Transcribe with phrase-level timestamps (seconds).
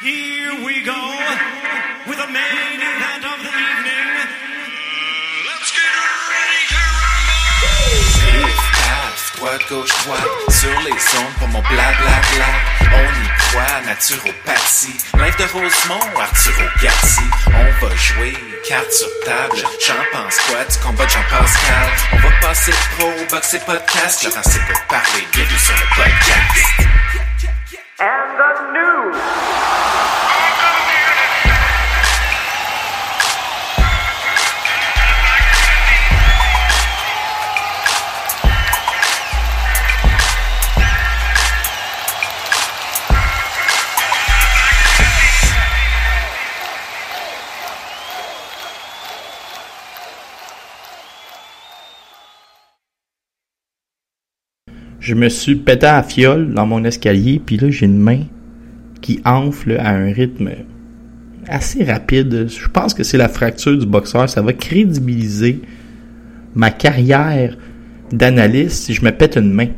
[0.00, 0.94] Here we go
[2.06, 4.10] with the main event of the evening.
[5.42, 5.90] Let's get
[6.30, 8.54] ready to rumble!
[9.34, 12.46] Droite, gauche, droite, sur les ondes pour mon blablabla.
[12.94, 14.94] On y croit, naturopathie.
[15.18, 17.26] Live de Rosemont, Arturo Garci.
[17.48, 18.34] On va jouer,
[18.68, 19.56] carte sur table.
[19.84, 21.90] J'en pense quoi du combat de Jean-Pascal?
[22.12, 24.22] On va passer pro, boxer podcast.
[24.22, 27.27] Laurent c'est pour parler, bienvenue sur le podcast.
[55.08, 58.24] Je me suis pété à fiole dans mon escalier, puis là, j'ai une main
[59.00, 60.50] qui enfle à un rythme
[61.46, 62.46] assez rapide.
[62.50, 64.28] Je pense que c'est la fracture du boxeur.
[64.28, 65.62] Ça va crédibiliser
[66.54, 67.56] ma carrière
[68.12, 69.68] d'analyste si je me pète une main.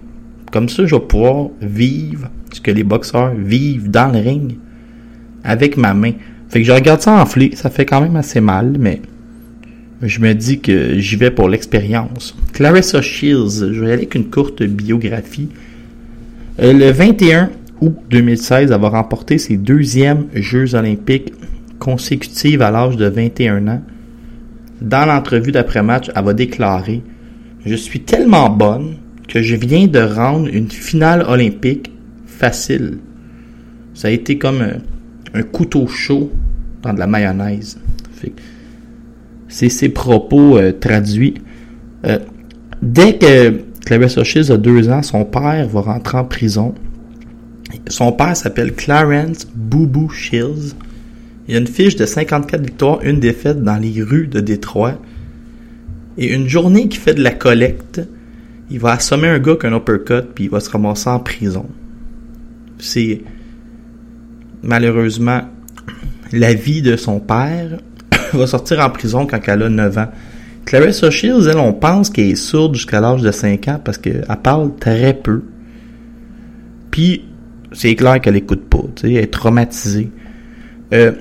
[0.51, 4.57] Comme ça, je vais pouvoir vivre ce que les boxeurs vivent dans le ring
[5.45, 6.15] avec ma main.
[6.49, 7.53] Fait que je regarde ça enfler.
[7.55, 9.01] Ça fait quand même assez mal, mais
[10.03, 12.35] je me dis que j'y vais pour l'expérience.
[12.53, 15.49] Clarissa Shields, je vais aller avec une courte biographie.
[16.61, 21.33] Euh, le 21 août 2016, elle va remporter ses deuxièmes Jeux olympiques
[21.79, 23.83] consécutifs à l'âge de 21 ans.
[24.81, 27.03] Dans l'entrevue d'après-match, elle va déclarer
[27.67, 28.97] «Je suis tellement bonne
[29.29, 31.91] que je viens de rendre une finale olympique
[32.27, 32.99] facile.
[33.95, 34.63] Ça a été comme
[35.35, 36.31] un, couteau chaud
[36.83, 37.79] dans de la mayonnaise.»
[39.51, 41.35] c'est ses propos euh, traduits.
[42.07, 42.19] Euh,
[42.81, 46.75] dès que Clarissa Shields a deux ans, son père va rentrer en prison.
[47.89, 50.75] Son père s'appelle Clarence Boubou Shields.
[51.49, 54.99] Il a une fiche de 54 victoires, une défaite dans les rues de Détroit.
[56.17, 58.01] Et une journée qui fait de la collecte,
[58.71, 61.67] il va assommer un gars qu'un uppercut, puis il va se ramasser en prison.
[62.79, 63.23] C'est
[64.63, 65.43] malheureusement
[66.33, 67.81] la vie de son père
[68.39, 70.09] va sortir en prison quand elle a 9 ans.
[70.65, 74.27] Clarissa Shields, elle, on pense qu'elle est sourde jusqu'à l'âge de 5 ans parce qu'elle
[74.43, 75.43] parle très peu.
[76.91, 77.25] Puis,
[77.73, 80.11] c'est clair qu'elle écoute pas, elle est traumatisée.
[80.93, 81.13] Euh,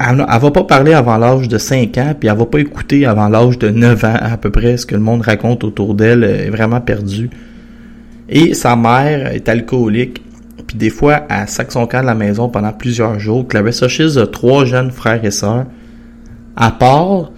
[0.00, 3.06] elle, elle va pas parler avant l'âge de 5 ans, puis elle va pas écouter
[3.06, 6.24] avant l'âge de 9 ans, à peu près, ce que le monde raconte autour d'elle
[6.24, 7.30] est vraiment perdu.
[8.28, 10.22] Et sa mère est alcoolique,
[10.74, 13.46] puis des fois, elle sac son camp de la maison pendant plusieurs jours.
[13.46, 15.66] Clarissa Shields a trois jeunes frères et sœurs.
[16.56, 17.30] À part,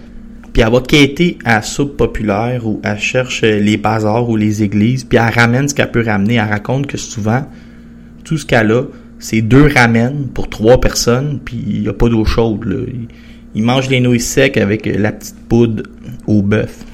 [0.53, 4.63] puis elle va quêter à la soupe populaire où elle cherche les bazars ou les
[4.63, 6.35] églises, puis elle ramène ce qu'elle peut ramener.
[6.35, 7.45] Elle raconte que souvent,
[8.23, 8.85] tout ce qu'elle a,
[9.19, 12.89] c'est deux ramen pour trois personnes, puis il n'y a pas d'eau chaude.
[13.53, 15.83] Il mange les nouilles secs avec la petite poudre
[16.25, 16.85] au bœuf.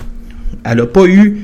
[0.65, 1.37] Elle n'a pas eu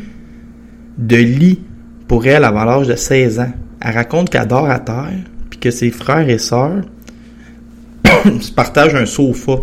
[0.97, 1.61] de lit
[2.09, 3.53] pour elle avant l'âge de 16 ans.
[3.81, 5.13] Elle raconte qu'elle dort à terre,
[5.49, 6.83] puis que ses frères et sœurs
[8.41, 9.53] se partagent un sofa.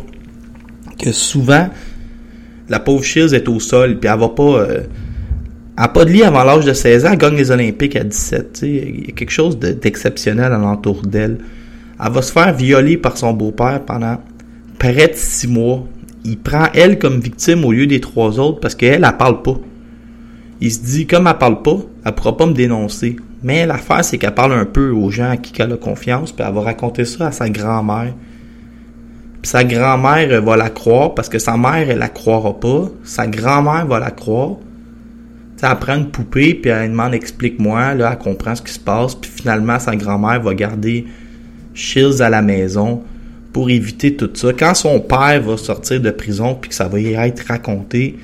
[0.99, 1.69] Que souvent,
[2.69, 4.43] la pauvre Shields est au sol, puis elle va pas...
[4.61, 4.81] Euh,
[5.79, 8.05] elle n'a pas de lit avant l'âge de 16 ans, elle gagne les Olympiques à
[8.05, 8.53] 17.
[8.55, 8.67] tu sais.
[8.71, 11.37] Il y a quelque chose de- d'exceptionnel alentour d'elle.
[12.03, 14.19] Elle va se faire violer par son beau-père pendant
[14.79, 15.87] près de six mois.
[16.25, 19.57] Il prend elle comme victime au lieu des trois autres parce qu'elle, elle parle pas.
[20.61, 23.17] Il se dit, comme elle parle pas, elle pourra pas me dénoncer.
[23.43, 26.45] Mais l'affaire, c'est qu'elle parle un peu aux gens à qui elle a confiance, puis
[26.47, 28.15] elle va raconter ça à sa grand-mère.
[29.43, 32.89] Puis sa grand-mère va la croire parce que sa mère, elle la croira pas.
[33.05, 34.57] Sa grand-mère va la croire.
[35.57, 37.93] Tu sais, elle prend une poupée, puis elle demande explique-moi.
[37.93, 39.15] Elle comprend ce qui se passe.
[39.15, 41.07] Puis finalement, sa grand-mère va garder
[41.75, 43.03] Shields à la maison
[43.53, 44.53] pour éviter tout ça.
[44.53, 48.17] Quand son père va sortir de prison, puis que ça va y être raconté,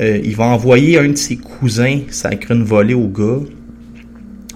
[0.00, 3.40] euh, il va envoyer un de ses cousins sacrer une volée au gars.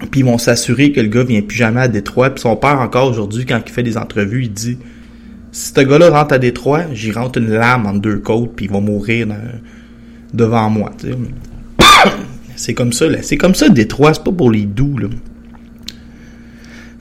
[0.09, 2.31] Puis ils vont s'assurer que le gars vient plus jamais à Détroit.
[2.31, 4.77] Puis son père, encore aujourd'hui, quand il fait des entrevues, il dit
[5.51, 8.71] Si ce gars-là rentre à Détroit, j'y rentre une lame entre deux côtes, puis il
[8.71, 9.27] va mourir
[10.33, 10.91] devant moi.
[12.55, 13.19] c'est comme ça, là.
[13.21, 15.07] C'est comme ça, Détroit, c'est pas pour les doux, là.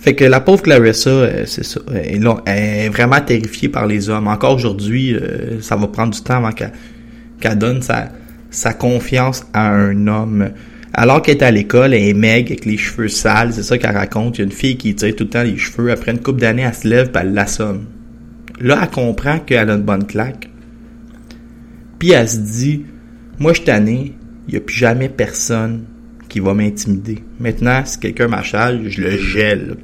[0.00, 1.78] Fait que la pauvre Clarissa, euh, c'est ça.
[1.94, 4.28] Elle, est vraiment terrifiée par les hommes.
[4.28, 8.10] Encore aujourd'hui, euh, ça va prendre du temps avant qu'elle donne sa,
[8.50, 10.50] sa confiance à un homme.
[10.92, 13.96] Alors qu'elle est à l'école, elle est maigre avec les cheveux sales, c'est ça qu'elle
[13.96, 14.38] raconte.
[14.38, 15.90] Il y a une fille qui tire tout le temps les cheveux.
[15.90, 17.84] Après une couple d'années, elle se lève et elle l'assomme.
[18.60, 20.50] Là, elle comprend qu'elle a une bonne claque.
[21.98, 22.84] Puis elle se dit,
[23.38, 24.14] moi je tanné,
[24.48, 25.84] il n'y a plus jamais personne
[26.28, 27.18] qui va m'intimider.
[27.38, 29.76] Maintenant, si quelqu'un m'achale, je le gèle.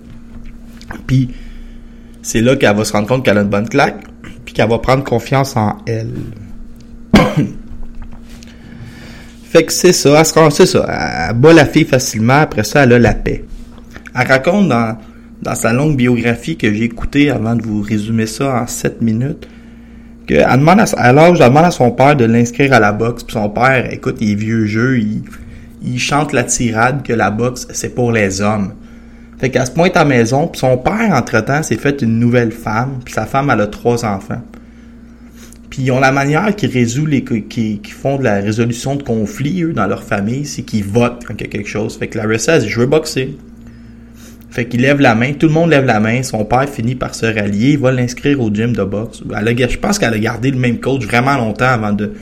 [1.06, 1.30] Puis
[2.22, 4.02] c'est là qu'elle va se rendre compte qu'elle a une bonne claque,
[4.44, 6.12] puis qu'elle va prendre confiance en elle.
[9.56, 12.93] fait que c'est ça, elle se ça, elle bat la fille facilement, après ça, elle
[12.93, 13.43] a la paix.
[14.14, 18.67] Elle raconte dans, sa longue biographie que j'ai écoutée avant de vous résumer ça en
[18.67, 19.49] 7 minutes,
[20.26, 23.32] qu'elle demande à, alors, elle demande à son père de l'inscrire à la boxe, puis
[23.32, 28.12] son père, écoute, il vieux jeu, il, chante la tirade que la boxe, c'est pour
[28.12, 28.75] les hommes.
[29.38, 32.53] Fait qu'elle se pointe à la maison, puis son père, entre-temps, s'est fait une nouvelle
[32.53, 34.43] femme, puis sa femme, a trois enfants.
[35.76, 39.62] Puis ils ont la manière résolvent les qui, qui font de la résolution de conflits,
[39.62, 41.99] eux, dans leur famille, c'est qu'ils votent quand il y a quelque chose.
[41.99, 43.37] Fait que Larissa, elle dit, je veux boxer.
[44.49, 47.14] Fait qu'il lève la main, tout le monde lève la main, son père finit par
[47.14, 49.23] se rallier, il va l'inscrire au gym de boxe.
[49.38, 52.12] Elle a, je pense qu'elle a gardé le même coach vraiment longtemps avant de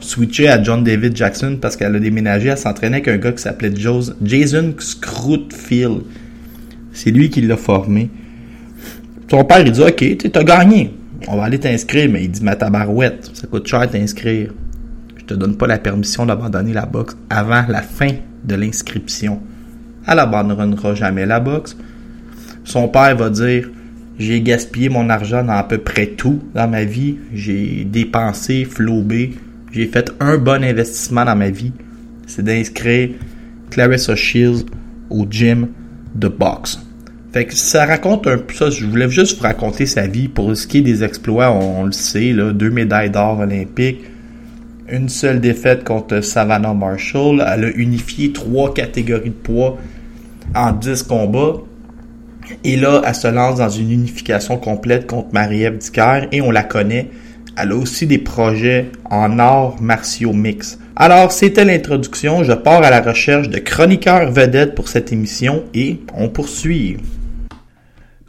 [0.00, 3.42] switcher à John David Jackson parce qu'elle a déménagé, elle s'entraînait avec un gars qui
[3.42, 6.02] s'appelait Jason Scrutfield.
[6.92, 8.10] C'est lui qui l'a formé.
[9.30, 10.92] Son père, il dit, OK, t'as gagné.
[11.26, 14.52] On va aller t'inscrire, mais il dit, ma tabarouette, ça coûte cher t'inscrire.
[15.16, 18.10] Je te donne pas la permission d'abandonner la boxe avant la fin
[18.44, 19.40] de l'inscription.
[20.06, 21.76] Elle abandonnera jamais la boxe.
[22.64, 23.68] Son père va dire,
[24.18, 27.18] j'ai gaspillé mon argent dans à peu près tout dans ma vie.
[27.32, 29.34] J'ai dépensé, flobé.
[29.72, 31.72] J'ai fait un bon investissement dans ma vie.
[32.26, 33.10] C'est d'inscrire
[33.70, 34.64] Clarissa Shields
[35.10, 35.68] au gym
[36.14, 36.80] de boxe.
[37.32, 38.70] Fait que ça raconte un peu ça.
[38.70, 40.28] Je voulais juste vous raconter sa vie.
[40.28, 44.00] Pour ce qui est des exploits, on, le sait, là, deux médailles d'or olympiques,
[44.88, 47.44] une seule défaite contre Savannah Marshall.
[47.46, 49.76] Elle a unifié trois catégories de poids
[50.54, 51.56] en 10 combats.
[52.64, 55.78] Et là, elle se lance dans une unification complète contre Marie-Ève
[56.32, 57.10] et on la connaît.
[57.58, 60.78] Elle a aussi des projets en arts martiaux mix.
[60.96, 62.42] Alors, c'était l'introduction.
[62.42, 66.96] Je pars à la recherche de chroniqueurs vedettes pour cette émission et on poursuit.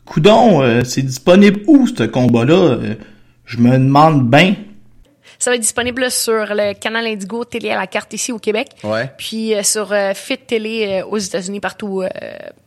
[0.09, 2.55] Coudon, euh, c'est disponible où ce combat-là?
[2.55, 2.95] Euh,
[3.45, 4.55] je me demande bien.
[5.37, 8.69] Ça va être disponible sur le canal Indigo télé à la carte ici au Québec.
[8.83, 9.13] Ouais.
[9.19, 12.09] Puis euh, sur euh, Fit télé euh, aux États-Unis partout euh,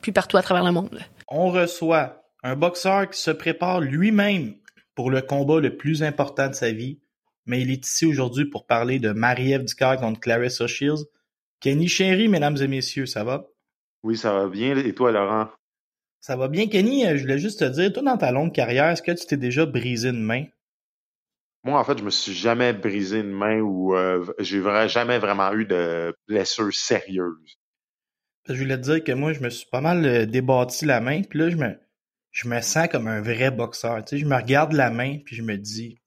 [0.00, 1.00] puis partout à travers le monde.
[1.26, 4.54] On reçoit un boxeur qui se prépare lui-même
[4.94, 7.00] pour le combat le plus important de sa vie,
[7.44, 11.06] mais il est ici aujourd'hui pour parler de Marie-Ève Ducard contre Clarissa Shields.
[11.58, 13.46] Kenny Chéri, mesdames et messieurs, ça va?
[14.04, 14.76] Oui, ça va bien.
[14.76, 15.48] Et toi, Laurent?
[16.22, 17.04] Ça va bien, Kenny?
[17.04, 19.66] Je voulais juste te dire, toi, dans ta longue carrière, est-ce que tu t'es déjà
[19.66, 20.44] brisé une main?
[21.64, 25.52] Moi, en fait, je me suis jamais brisé une main ou euh, j'ai jamais vraiment
[25.52, 27.58] eu de blessure sérieuse.
[28.48, 31.22] Je voulais te dire que moi, je me suis pas mal euh, débattu la main,
[31.22, 31.76] puis là, je me,
[32.30, 34.04] je me sens comme un vrai boxeur.
[34.04, 35.98] Tu sais, je me regarde la main, puis je me dis,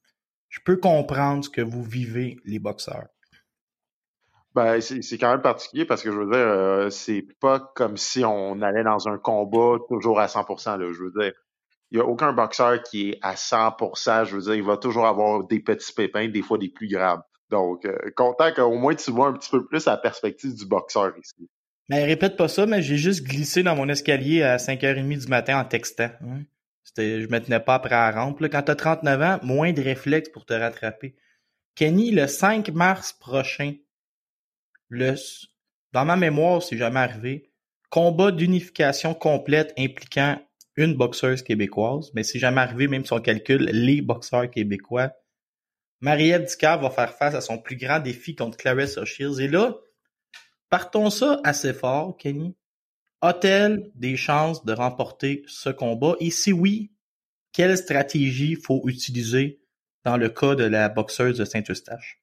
[0.47, 3.07] je peux comprendre ce que vous vivez, les boxeurs.
[4.55, 8.23] Ben, c'est quand même particulier parce que je veux dire, euh, c'est pas comme si
[8.23, 10.77] on allait dans un combat toujours à 100%.
[10.77, 11.33] Là, je veux dire,
[11.91, 14.23] il y a aucun boxeur qui est à 100%.
[14.23, 17.21] Je veux dire, il va toujours avoir des petits pépins, des fois des plus graves.
[17.49, 21.11] Donc, euh, content qu'au moins tu vois un petit peu plus la perspective du boxeur
[21.21, 21.49] ici.
[21.89, 25.59] Mais répète pas ça, mais j'ai juste glissé dans mon escalier à 5h30 du matin
[25.59, 26.09] en textant.
[26.21, 26.41] hein.
[26.83, 28.39] C'était, je me tenais pas après la rampe.
[28.39, 31.15] Là, quand t'as 39 ans, moins de réflexes pour te rattraper.
[31.75, 33.73] Kenny, le 5 mars prochain,
[34.89, 35.15] le,
[35.91, 37.51] dans ma mémoire, c'est jamais arrivé,
[37.89, 40.39] combat d'unification complète impliquant
[40.75, 45.13] une boxeuse québécoise, mais c'est jamais arrivé, même si on calcule les boxeurs québécois.
[46.01, 49.39] Marie-Ève Dicard va faire face à son plus grand défi contre Clarissa Shields.
[49.39, 49.75] Et là,
[50.69, 52.55] partons ça assez fort, Kenny.
[53.21, 56.15] A-t-elle des chances de remporter ce combat?
[56.19, 56.91] Et si oui,
[57.53, 59.61] quelle stratégie faut utiliser
[60.03, 62.21] dans le cas de la boxeuse de Saint-Eustache?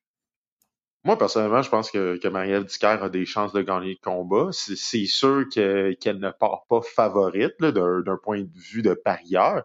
[1.04, 4.50] Moi, personnellement, je pense que, que Marie-Ève Dicker a des chances de gagner le combat.
[4.52, 9.64] C'est sûr que- qu'elle ne part pas favorite d'un point de vue de parieur,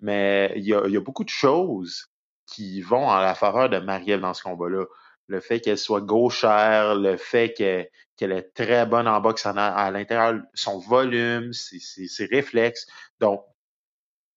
[0.00, 2.06] mais il y a, beaucoup de choses
[2.46, 4.84] qui vont en la faveur de Marie-Ève dans ce combat-là.
[5.28, 9.90] Le fait qu'elle soit gauchère, le fait qu'elle est très bonne en boxe a- à
[9.90, 12.86] l'intérieur, son volume, ses, réflexes.
[13.20, 13.44] Donc,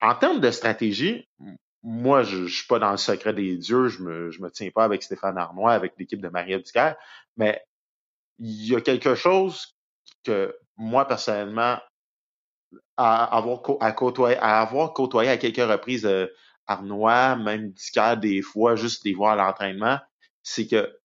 [0.01, 1.27] en termes de stratégie,
[1.83, 4.69] moi, je, je suis pas dans le secret des dieux, je me, je me tiens
[4.71, 6.95] pas avec Stéphane Arnois, avec l'équipe de Marie-Ève Ducaire,
[7.37, 7.63] mais
[8.39, 9.75] il y a quelque chose
[10.23, 11.77] que moi, personnellement,
[12.97, 16.27] à avoir, à côtoyer, à avoir côtoyé à quelques reprises euh,
[16.67, 19.99] Arnois, même Ducaire des fois, juste les voir à l'entraînement,
[20.43, 20.99] c'est que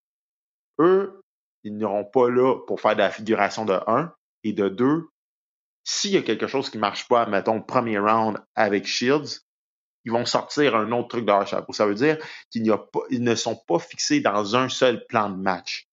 [0.79, 1.21] eux,
[1.63, 4.13] ils n'iront pas là pour faire de la figuration de un
[4.43, 5.09] et de deux.
[5.85, 9.41] S'il y a quelque chose qui marche pas, mettons, premier round avec Shields,
[10.05, 11.73] ils vont sortir un autre truc de leur chapeau.
[11.73, 12.19] Ça veut dire
[12.51, 12.65] qu'ils
[13.23, 15.89] ne sont pas fixés dans un seul plan de match.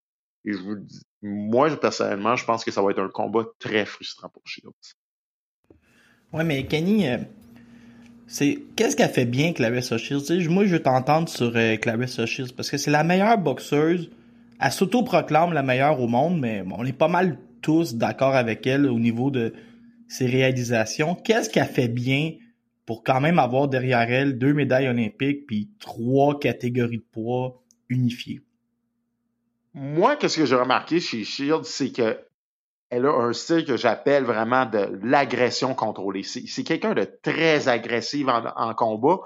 [0.45, 3.85] Et je vous dis, moi, personnellement, je pense que ça va être un combat très
[3.85, 4.71] frustrant pour Shields.
[6.33, 7.17] Ouais, mais Kenny, euh,
[8.31, 10.49] c'est qu'est-ce qu'elle fait bien Clarissa Shields?
[10.49, 12.23] Moi je veux t'entendre sur euh, Clarissa
[12.55, 14.09] parce que c'est la meilleure boxeuse
[14.61, 18.85] elle s'auto-proclame la meilleure au monde mais on est pas mal tous d'accord avec elle
[18.85, 19.53] au niveau de
[20.07, 22.31] ses réalisations qu'est-ce qu'elle fait bien
[22.85, 28.41] pour quand même avoir derrière elle deux médailles olympiques puis trois catégories de poids unifiées
[29.73, 32.19] Moi, qu'est-ce que j'ai remarqué chez Shields, c'est que
[32.89, 36.23] elle a un style que j'appelle vraiment de l'agression contrôlée.
[36.23, 39.21] C'est quelqu'un de très agressif en, en combat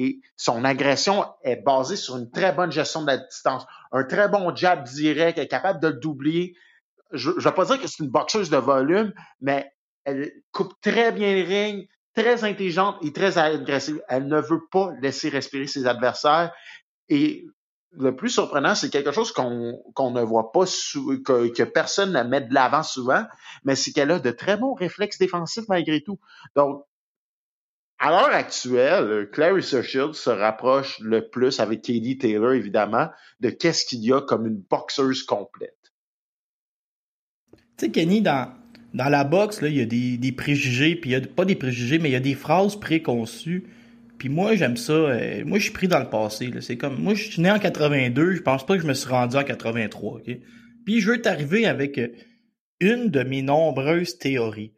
[0.00, 3.66] et son agression est basée sur une très bonne gestion de la distance.
[3.92, 6.54] Un très bon jab direct, elle est capable de le doubler.
[7.12, 9.12] Je ne vais pas dire que c'est une boxeuse de volume,
[9.42, 9.70] mais
[10.04, 14.02] elle coupe très bien les rings, très intelligente et très agressive.
[14.08, 16.52] Elle ne veut pas laisser respirer ses adversaires.
[17.08, 17.46] Et
[17.92, 22.54] le plus surprenant, c'est quelque chose qu'on ne voit pas, que personne ne met de
[22.54, 23.24] l'avant souvent,
[23.64, 26.18] mais c'est qu'elle a de très bons réflexes défensifs malgré tout.
[26.54, 26.84] Donc,
[27.98, 33.84] à l'heure actuelle, Clarissa Shields se rapproche le plus avec Katie Taylor, évidemment, de qu'est-ce
[33.84, 35.76] qu'il y a comme une boxeuse complète.
[37.52, 38.54] Tu sais, Kenny, dans,
[38.94, 41.54] dans la boxe, là, il y a des, préjugés, puis il y a pas des
[41.54, 43.64] préjugés, mais il y a des phrases préconçues.
[44.18, 44.92] Puis moi, j'aime ça.
[44.92, 46.50] euh, moi, je suis pris dans le passé.
[46.60, 49.08] C'est comme, moi, je suis né en 82, je pense pas que je me suis
[49.08, 50.14] rendu en 83.
[50.14, 50.30] ok?
[50.84, 52.08] Puis je veux t'arriver avec euh,
[52.80, 54.74] une de mes nombreuses théories.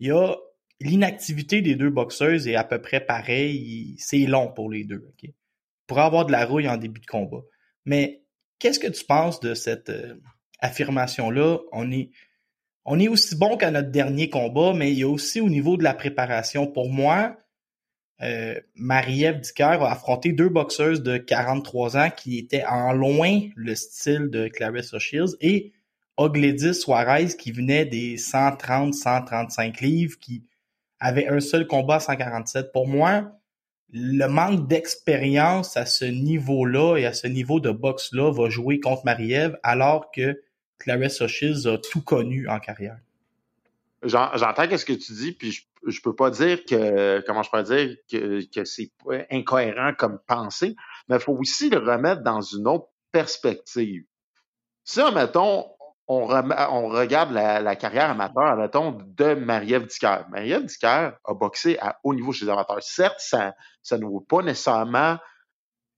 [0.00, 0.34] Il y a
[0.80, 3.94] l'inactivité des deux boxeuses est à peu près pareil.
[3.98, 5.06] C'est long pour les deux.
[5.86, 7.42] Pour avoir de la rouille en début de combat.
[7.84, 8.22] Mais
[8.58, 10.14] qu'est-ce que tu penses de cette euh,
[10.60, 11.58] affirmation-là?
[11.72, 12.10] On est
[12.84, 15.76] on est aussi bon qu'à notre dernier combat, mais il y a aussi au niveau
[15.76, 16.66] de la préparation.
[16.66, 17.36] Pour moi,
[18.22, 23.74] euh, Marie-Ève Dicker a affronté deux boxeuses de 43 ans qui étaient en loin le
[23.74, 25.72] style de Clarissa Shields et
[26.16, 30.44] Ogledis Suarez qui venait des 130, 135 livres, qui
[30.98, 32.72] avait un seul combat à 147.
[32.72, 33.32] Pour moi,
[33.92, 39.04] le manque d'expérience à ce niveau-là et à ce niveau de boxe-là va jouer contre
[39.06, 40.40] Marie-Ève alors que
[40.80, 42.98] Clarissa Shields a tout connu en carrière.
[44.02, 47.50] J'en- J'entends qu'est-ce que tu dis, puis je, je peux pas dire que, comment je
[47.50, 48.90] peux dire, que, c'est
[49.30, 50.74] incohérent comme pensée,
[51.08, 54.04] mais il faut aussi le remettre dans une autre perspective.
[54.84, 55.66] Si, mettons,
[56.08, 60.24] on, on regarde la, la carrière amateur, mettons, de Marie-Ève Dicker.
[60.30, 62.82] Marie-Ève Dicker a boxé à haut niveau chez les amateurs.
[62.82, 65.18] Certes, ça, ça ne vaut pas nécessairement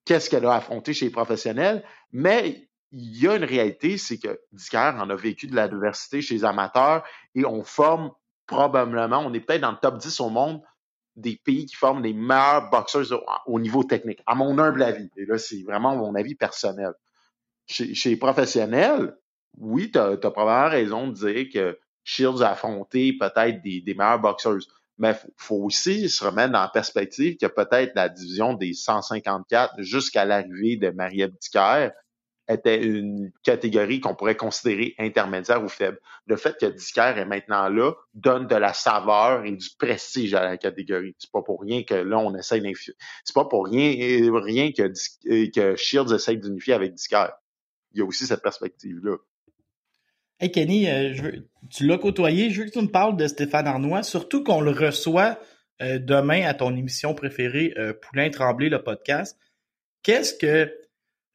[0.05, 4.41] qu'est-ce qu'elle a affronté chez les professionnels, mais il y a une réalité, c'est que
[4.53, 8.13] Dicker en a vécu de l'adversité chez les amateurs et on forme
[8.47, 10.63] probablement, on est peut-être dans le top 10 au monde
[11.17, 15.11] des pays qui forment les meilleurs boxeurs au, au niveau technique, à mon humble avis.
[15.17, 16.93] Et là, c'est vraiment mon avis personnel.
[17.67, 19.17] Chez, chez les professionnels,
[19.59, 24.21] oui, tu as, probablement raison de dire que Shields a affronté peut-être des, des meilleures
[24.21, 24.69] boxeuses.
[24.99, 30.25] Mais faut, faut aussi se remettre la perspective que peut-être la division des 154 jusqu'à
[30.25, 31.33] l'arrivée de Marie-Ève
[32.49, 35.99] était une catégorie qu'on pourrait considérer intermédiaire ou faible.
[36.27, 40.43] Le fait que Dicker est maintenant là donne de la saveur et du prestige à
[40.43, 41.15] la catégorie.
[41.19, 42.95] C'est pas pour rien que là on essaie d'infier.
[43.25, 44.93] C'est pas pour rien rien que
[45.51, 47.29] que Shields essaie d'unifier avec Dicker.
[47.93, 49.17] Il y a aussi cette perspective là.
[50.41, 51.15] Hey Kenny, euh,
[51.71, 54.73] tu l'as côtoyé, je veux que tu me parles de Stéphane Arnois, surtout qu'on le
[54.73, 55.39] reçoit
[55.81, 59.39] euh, demain à ton émission préférée, euh, Poulain Tremblay, le podcast.
[60.03, 60.82] Qu'est-ce que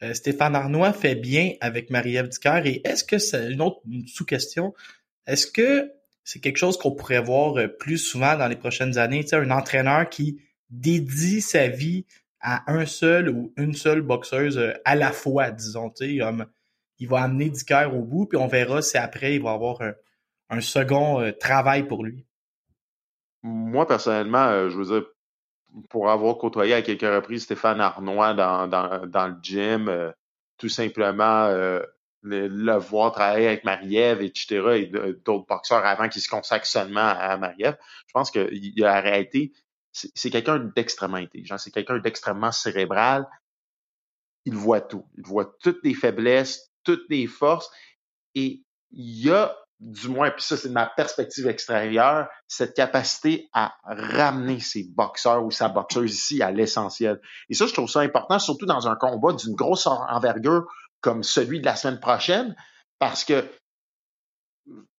[0.03, 4.73] euh, Stéphane Arnois fait bien avec Marie-Ève Dicker et est-ce que c'est une autre sous-question,
[5.25, 5.91] est-ce que
[6.23, 9.37] c'est quelque chose qu'on pourrait voir euh, plus souvent dans les prochaines années, tu sais,
[9.37, 10.39] un entraîneur qui
[10.69, 12.05] dédie sa vie
[12.41, 16.19] à un seul ou une seule boxeuse euh, à la fois, disons, tu sais,
[16.99, 19.93] il va amener Dicker au bout, puis on verra si après il va avoir un,
[20.49, 22.25] un second travail pour lui.
[23.43, 25.07] Moi personnellement, je veux dire
[25.89, 30.11] pour avoir côtoyé à quelques reprises Stéphane Arnois dans, dans, dans le gym, euh,
[30.57, 31.81] tout simplement euh,
[32.21, 37.37] le, voir travailler avec Marie-Ève, etc., et d'autres boxeurs avant qu'ils se consacrent seulement à
[37.37, 39.01] Marie-Ève, je pense que il y a
[39.91, 43.27] c'est c'est quelqu'un d'extrêmement intelligent, c'est quelqu'un d'extrêmement cérébral.
[44.45, 45.05] Il voit tout.
[45.17, 47.69] Il voit toutes les faiblesses, toutes les forces,
[48.35, 53.47] et il y a, du moins, puis ça c'est de ma perspective extérieure, cette capacité
[53.53, 57.21] à ramener ses boxeurs ou sa boxeuse ici à l'essentiel.
[57.49, 60.65] Et ça, je trouve ça important, surtout dans un combat d'une grosse en- envergure
[61.01, 62.55] comme celui de la semaine prochaine,
[62.97, 63.47] parce que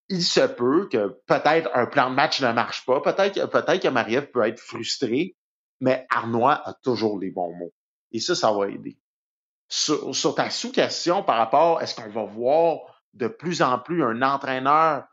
[0.09, 3.83] il se peut que peut-être un plan de match ne marche pas, peut-être que, peut-être
[3.83, 5.37] que Marie-Ève peut être frustrée,
[5.81, 7.73] mais Arnois a toujours les bons mots.
[8.13, 8.99] Et ça, ça va aider.
[9.69, 14.23] Sur, sur ta sous-question par rapport, est-ce qu'on va voir de plus en plus un
[14.23, 15.05] entraîneur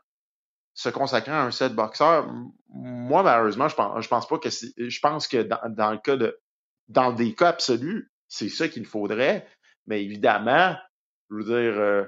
[0.74, 3.74] se consacrer à un seul boxeur, m- moi, malheureusement, je
[4.08, 6.38] pense, pas que je pense que dans, le cas de,
[6.88, 9.46] dans des cas absolus, c'est ça qu'il faudrait.
[9.86, 10.76] Mais évidemment,
[11.30, 12.04] je veux dire, euh,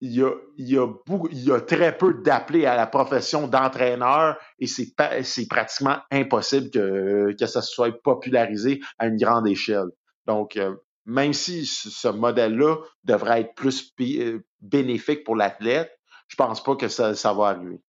[0.00, 0.12] il
[0.58, 4.94] y a, beaucoup, il y a très peu d'appelés à la profession d'entraîneur et c'est
[5.22, 9.90] c'est pratiquement impossible que, que ça soit popularisé à une grande échelle.
[10.26, 10.74] Donc, euh,
[11.06, 15.90] même si ce modèle-là devrait être plus euh, bénéfique pour l'athlète,
[16.28, 17.80] je pense pas que ça, va arriver.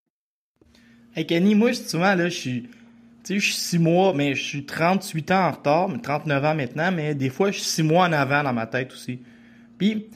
[1.16, 2.62] Hey Kenny, moi, souvent, là, je suis.
[3.24, 6.44] Tu sais, je suis 6 mois, mais je suis 38 ans en retard, mais 39
[6.44, 9.22] ans maintenant, mais des fois, je suis 6 mois en avant dans ma tête aussi.
[9.78, 10.10] Puis,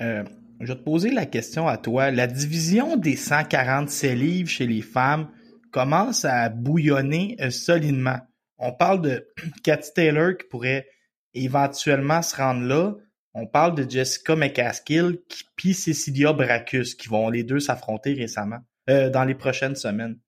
[0.00, 0.24] euh,
[0.58, 2.10] je vais te poser la question à toi.
[2.10, 5.28] La division des 147 livres chez les femmes
[5.70, 8.18] commence à bouillonner euh, solidement.
[8.58, 9.28] On parle de
[9.62, 10.88] Cathy Taylor qui pourrait
[11.34, 12.94] éventuellement se rendre là.
[13.34, 15.20] On parle de Jessica McCaskill
[15.56, 18.58] puis Cecilia Bracus qui vont les deux s'affronter récemment,
[18.88, 20.18] euh, dans les prochaines semaines.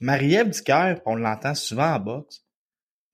[0.00, 2.44] Marie-Ève Dicker, on l'entend souvent en boxe,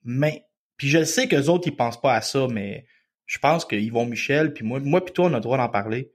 [0.02, 2.86] mais puis je sais que autres ils pensent pas à ça, mais
[3.26, 5.68] je pense que Yvon Michel puis moi, moi puis toi on a le droit d'en
[5.68, 6.12] parler.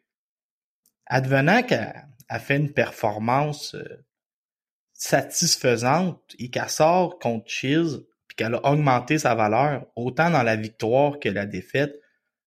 [1.06, 4.06] Advenant qu'elle a fait une performance euh,
[4.94, 11.20] satisfaisante et qu'elle sort contre Chiz qu'elle a augmenté sa valeur autant dans la victoire
[11.20, 12.00] que la défaite,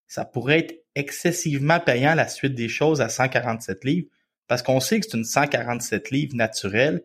[0.07, 4.09] ça pourrait être excessivement payant la suite des choses à 147 livres
[4.49, 7.05] parce qu'on sait que c'est une 147 livres naturelle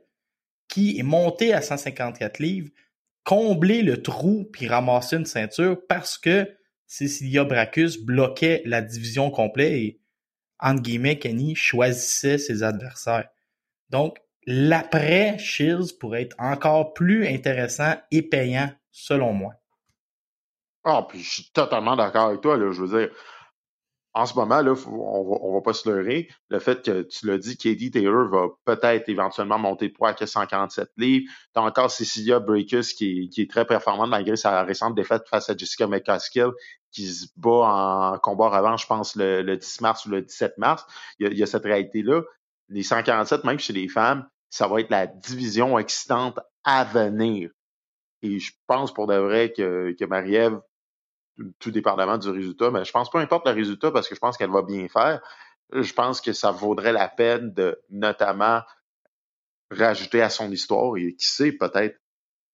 [0.68, 2.70] qui est montée à 154 livres,
[3.24, 6.50] combler le trou puis ramasser une ceinture parce que
[6.88, 10.00] Cecilia Bracus bloquait la division complète et,
[10.60, 13.30] entre guillemets, Kenny choisissait ses adversaires.
[13.90, 19.54] Donc, l'après Shields pourrait être encore plus intéressant et payant, selon moi.
[20.84, 22.72] Ah, puis je suis totalement d'accord avec toi, là.
[22.72, 23.10] Je veux dire,
[24.16, 26.30] en ce moment, là, on va, va pas se leurrer.
[26.50, 30.26] Le fait que tu l'as dit, Katie Taylor va peut-être éventuellement monter de poids à
[30.26, 31.32] 147 livres.
[31.54, 35.88] T'as encore Cecilia Breakus qui est, très performante malgré sa récente défaite face à Jessica
[35.88, 36.52] McCaskill
[36.92, 40.60] qui se bat en combat revanche, je pense, le, le 10 mars ou le 17
[40.60, 40.86] mars.
[41.18, 42.22] Il y a cette réalité-là.
[42.70, 47.50] Les 147, même chez les femmes, ça va être la division excitante à venir.
[48.22, 50.62] Et je pense pour de vrai que, que Marie-Ève
[51.58, 54.38] tout dépendamment du résultat, mais je pense peu importe le résultat parce que je pense
[54.38, 55.22] qu'elle va bien faire.
[55.72, 58.62] Je pense que ça vaudrait la peine de notamment
[59.72, 62.00] rajouter à son histoire et qui sait peut-être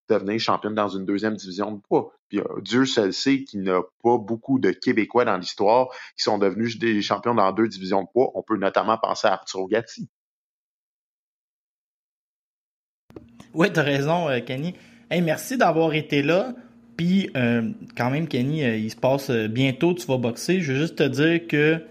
[0.08, 2.14] devenir championne dans une deuxième division de poids.
[2.30, 6.24] Puis euh, Dieu seul sait qu'il n'y a pas beaucoup de Québécois dans l'histoire qui
[6.24, 8.32] sont devenus des champions dans deux divisions de poids.
[8.36, 10.10] On peut notamment penser à Arturo Gatti.
[13.54, 14.76] Ouais, t'as raison, euh, Kenny.
[15.10, 16.54] Hey, merci d'avoir été là.
[16.98, 20.62] Puis, euh, quand même, Kenny, euh, il se passe euh, bientôt, tu vas boxer.
[20.62, 21.82] Je veux juste te dire que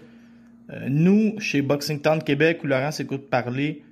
[0.87, 3.83] nous, chez Boxing Town Québec, où Laurent s'écoute parler,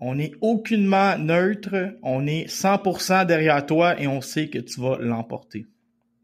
[0.00, 1.94] on est aucunement neutre.
[2.02, 5.66] On est 100% derrière toi et on sait que tu vas l'emporter.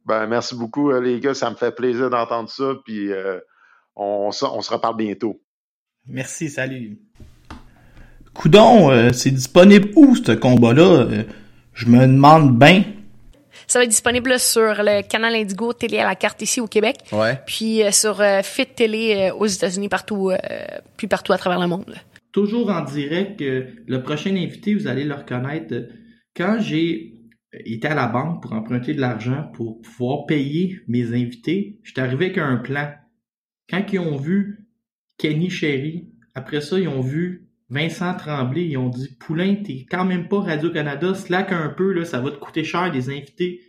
[0.06, 1.34] Ben, merci beaucoup, les gars.
[1.34, 2.72] Ça me fait plaisir d'entendre ça.
[2.86, 3.10] Puis
[3.94, 5.42] on, se- on se reparle bientôt.
[6.06, 6.98] Merci, salut.
[8.38, 10.82] Coudon, euh, c'est disponible où, ce combat-là?
[11.10, 11.24] Euh,
[11.74, 12.84] je me demande bien.
[13.66, 16.98] Ça va être disponible sur le canal Indigo télé à la carte ici au Québec.
[17.10, 17.36] Ouais.
[17.46, 20.36] Puis euh, sur euh, Fit Télé euh, aux États-Unis, partout, euh,
[20.96, 21.96] puis partout à travers le monde.
[22.30, 23.42] toujours en direct.
[23.42, 25.74] euh, le prochain invité, vous allez le reconnaître.
[26.36, 27.14] Quand j'ai
[27.52, 32.26] été à la banque pour emprunter de l'argent pour pouvoir payer mes invités, j'étais arrivé
[32.26, 32.92] avec un plan.
[33.68, 34.68] Quand ils ont vu
[35.18, 40.04] Kenny Sherry, après ça, ils ont vu Vincent Tremblay, ils ont dit Poulain, t'es quand
[40.04, 43.60] même pas Radio-Canada, slack un peu, là, ça va te coûter cher des invités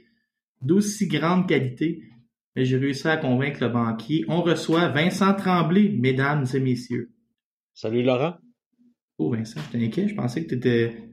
[0.62, 2.04] d'aussi grande qualité.
[2.56, 4.26] Mais j'ai réussi à convaincre le banquier.
[4.28, 7.12] On reçoit Vincent Tremblay, mesdames et messieurs.
[7.74, 8.36] Salut Laurent.
[9.18, 11.10] Oh Vincent, je t'inquiète, je pensais que t'étais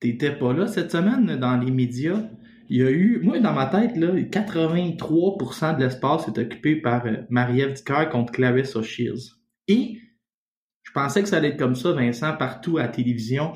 [0.00, 2.28] t'étais pas là cette semaine dans les médias.
[2.68, 7.06] Il y a eu, moi dans ma tête, là, 83% de l'espace est occupé par
[7.06, 9.36] euh, Marie-Ève Dicker contre Clarissa Shields.
[9.68, 9.98] Et
[10.96, 13.52] pensais que ça allait être comme ça, Vincent, partout à la télévision.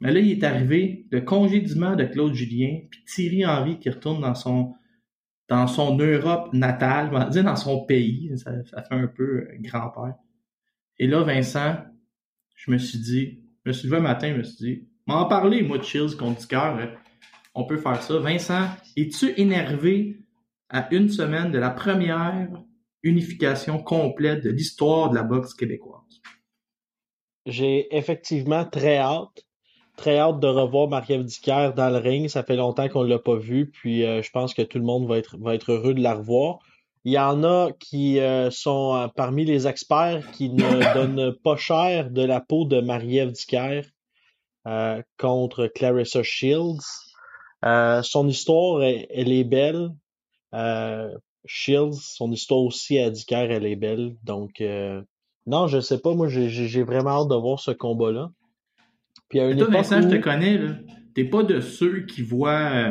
[0.00, 4.20] Mais là, il est arrivé le congédiement de Claude Julien, puis Thierry Henry qui retourne
[4.20, 4.74] dans son
[5.48, 9.56] dans son Europe natale, on va dire dans son pays, ça, fait un peu euh,
[9.60, 10.14] grand-père.
[10.98, 11.78] Et là, Vincent,
[12.54, 15.24] je me suis dit, je me suis levé un matin, je me suis dit, m'en
[15.24, 16.86] parler, moi, de Chills contre Dicker, euh,
[17.54, 18.18] on peut faire ça.
[18.18, 20.20] Vincent, es-tu énervé
[20.68, 22.50] à une semaine de la première
[23.02, 26.20] unification complète de l'histoire de la boxe québécoise?
[27.48, 29.44] J'ai effectivement très hâte.
[29.96, 32.28] Très hâte de revoir Marie-Ève Dicker dans le ring.
[32.28, 34.84] Ça fait longtemps qu'on ne l'a pas vue, puis euh, je pense que tout le
[34.84, 36.60] monde va être, va être heureux de la revoir.
[37.04, 41.56] Il y en a qui euh, sont euh, parmi les experts qui ne donnent pas
[41.56, 43.82] cher de la peau de Marie-Ève Dicker.
[44.66, 46.84] euh, contre Clarissa Shields.
[47.64, 49.90] Euh, son histoire, elle, elle est belle.
[50.54, 51.10] Euh,
[51.46, 54.16] Shields, son histoire aussi à Dicker, elle est belle.
[54.22, 55.02] Donc, euh,
[55.48, 56.14] non, je sais pas.
[56.14, 58.30] Moi, j'ai- vraiment hâte de voir ce combat-là.
[59.28, 60.60] Puis à une Toi, époque Vincent, je te connais.
[61.14, 62.70] T'es pas de ceux qui voient.
[62.72, 62.90] euh,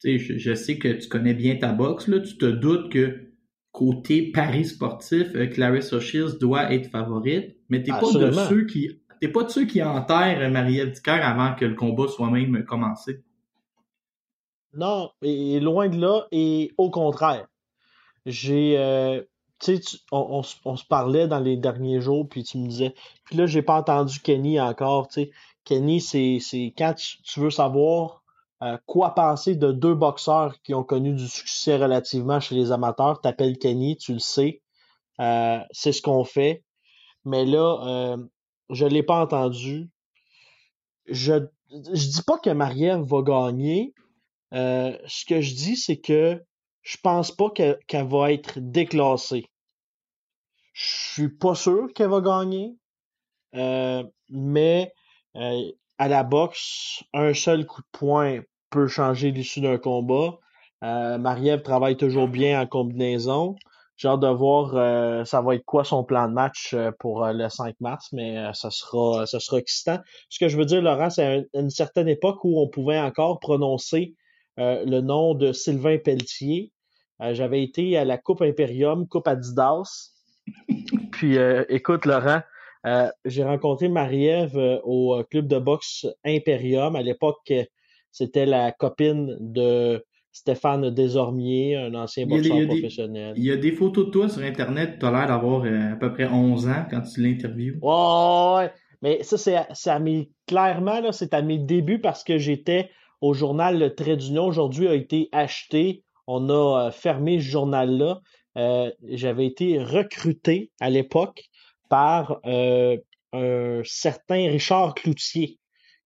[0.00, 2.20] tu sais, je, je sais que tu connais bien ta boxe, là.
[2.20, 3.30] Tu te doutes que
[3.72, 9.00] côté paris sportif, euh, Clarissa Shields doit être favorite, mais t'es pas de ceux qui.
[9.20, 13.22] T'es pas de ceux qui enterrent Marie-Ève Dicker avant que le combat soit même commencé.
[14.74, 17.46] Non, et, et loin de là, et au contraire.
[18.26, 19.22] J'ai, euh,
[19.60, 23.36] tu sais, on, on, se- parlait dans les derniers jours, puis tu me disais, puis
[23.36, 25.30] là, j'ai pas entendu Kenny encore, tu sais.
[25.64, 26.38] Kenny, c'est,
[26.78, 28.22] quand tu, veux savoir
[28.62, 33.20] euh, quoi penser de deux boxeurs qui ont connu du succès relativement chez les amateurs,
[33.20, 34.62] t'appelles Kenny, tu le sais.
[35.20, 36.62] Euh, c'est ce qu'on fait.
[37.24, 38.16] Mais là, euh,
[38.70, 39.90] je l'ai pas entendu.
[41.06, 41.34] Je,
[41.70, 43.92] je dis pas que Marie-Ève va gagner,
[44.54, 46.40] euh, ce que je dis, c'est que
[46.86, 49.50] je pense pas que- qu'elle va être déclassée.
[50.72, 52.76] Je suis pas sûr qu'elle va gagner,
[53.56, 54.92] euh, mais
[55.36, 60.38] euh, à la boxe, un seul coup de poing peut changer l'issue d'un combat.
[60.84, 63.56] Euh, Marie-Ève travaille toujours bien en combinaison.
[63.96, 67.48] J'ai hâte de voir euh, ça va être quoi son plan de match pour le
[67.48, 69.98] 5 mars, mais ça sera ça sera excitant.
[70.28, 73.40] Ce que je veux dire, Laurent, c'est à une, certaine époque où on pouvait encore
[73.40, 74.14] prononcer
[74.58, 76.72] le nom de Sylvain Pelletier.
[77.22, 80.12] Euh, J'avais été à la Coupe Imperium, Coupe Adidas.
[81.12, 82.40] Puis euh, écoute, Laurent,
[82.86, 86.94] euh, j'ai rencontré Marie-Ève euh, au euh, club de boxe Imperium.
[86.94, 87.52] À l'époque,
[88.12, 93.34] c'était la copine de Stéphane Desormier, un ancien boxeur il des- professionnel.
[93.36, 96.12] Il y a des photos de toi sur Internet, t'as l'air d'avoir euh, à peu
[96.12, 97.78] près 11 ans quand tu l'interviews.
[97.82, 98.72] Ouais, ouais.
[99.02, 102.90] mais ça, c'est à mes, clairement, là, c'est à mes débuts parce que j'étais
[103.22, 104.44] au journal Le Trait d'Union.
[104.46, 106.04] Aujourd'hui a été acheté.
[106.26, 108.20] On a euh, fermé ce journal-là.
[108.56, 111.44] Euh, J'avais été recruté à l'époque
[111.88, 112.96] par euh,
[113.32, 115.58] un certain Richard Cloutier,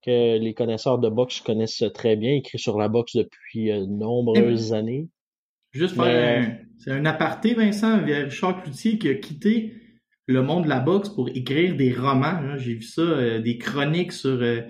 [0.04, 3.92] que les connaisseurs de boxe connaissent très bien, écrit sur la boxe depuis euh, de
[3.92, 5.08] nombreuses années.
[5.72, 9.74] Juste Mais- faire un, c'est un aparté, Vincent, Richard Cloutier qui a quitté
[10.26, 12.24] le monde de la boxe pour écrire des romans.
[12.26, 12.56] hein.
[12.56, 14.62] J'ai vu ça, euh, des chroniques sur, euh,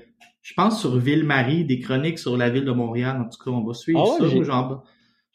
[0.42, 3.20] je pense sur Ville-Marie, des chroniques sur la ville de Montréal.
[3.20, 4.82] En tout cas, on va suivre Ah ouais, ça.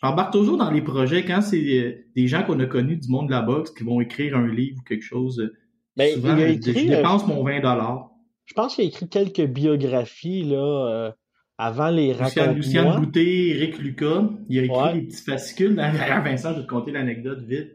[0.04, 3.28] J'embarque toujours dans les projets quand c'est euh, des gens qu'on a connus du monde
[3.28, 5.40] de la boxe qui vont écrire un livre ou quelque chose.
[5.40, 5.54] euh,
[5.98, 8.10] Ben, Souvent, il a je- écrit, je euh, dépense mon 20 dollars.
[8.46, 11.12] Je pense qu'il a écrit quelques biographies là, euh,
[11.58, 14.94] avant les Lucien, raconte Lucien Boutet, Eric Lucas, il a écrit Ouais.
[14.96, 15.76] des petits fascicules.
[15.76, 17.72] D'ailleurs, Vincent, je vais te conter l'anecdote vite.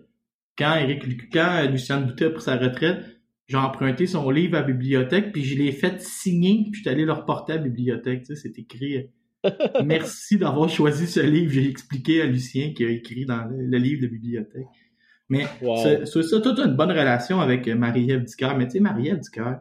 [0.59, 3.01] Quand Eric Lucas, quand Lucien Boutet a pris sa retraite,
[3.49, 6.89] j'ai emprunté son livre à la bibliothèque, puis je l'ai fait signer, puis je suis
[6.91, 8.21] allé le reporter à la bibliothèque.
[8.25, 9.07] Tu sais, c'est écrit
[9.85, 11.53] Merci d'avoir choisi ce livre.
[11.53, 14.67] J'ai expliqué à Lucien qui a écrit dans le, le livre de bibliothèque.
[15.29, 15.77] Mais Wow.
[16.05, 18.55] c'est ça, toi, tu as une bonne relation avec euh, Marie-Ève Dicker.
[18.57, 19.55] Mais tu sais, Marie-Ève Dicker,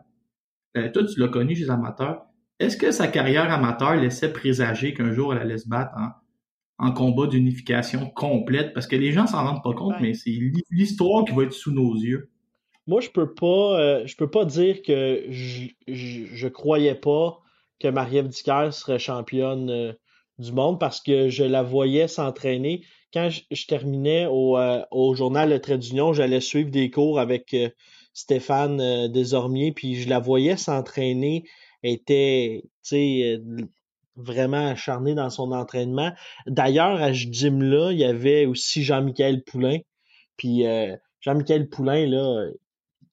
[0.77, 2.23] euh, toi, tu l'as connue chez les amateurs.
[2.59, 6.91] Est-ce que sa carrière amateur laissait présager qu'un jour elle allait se battre en, en
[6.91, 8.73] combat d'unification complète?
[8.73, 10.01] Parce que les gens s'en rendent pas compte, Ouais.
[10.01, 12.29] mais c'est l'hi- l'histoire qui va être sous nos yeux.
[12.87, 17.39] Moi, je peux pas, euh, je peux pas dire que je, je, je croyais pas
[17.79, 19.93] que Marie-Ève Dicker serait championne euh,
[20.37, 22.85] du monde parce que je la voyais s'entraîner.
[23.13, 27.53] Quand je, terminais au, euh, au journal Le Trait d'Union, j'allais suivre des cours avec
[27.53, 27.69] euh,
[28.13, 31.43] Stéphane Desormier, puis je la voyais s'entraîner.
[31.81, 32.63] Elle était,
[34.15, 36.11] vraiment acharnée dans son entraînement.
[36.45, 39.77] D'ailleurs, à ce gym-là, il y avait aussi Jean-Michel Poulain.
[40.35, 40.65] Puis
[41.21, 42.49] Jean-Michel Poulain, là,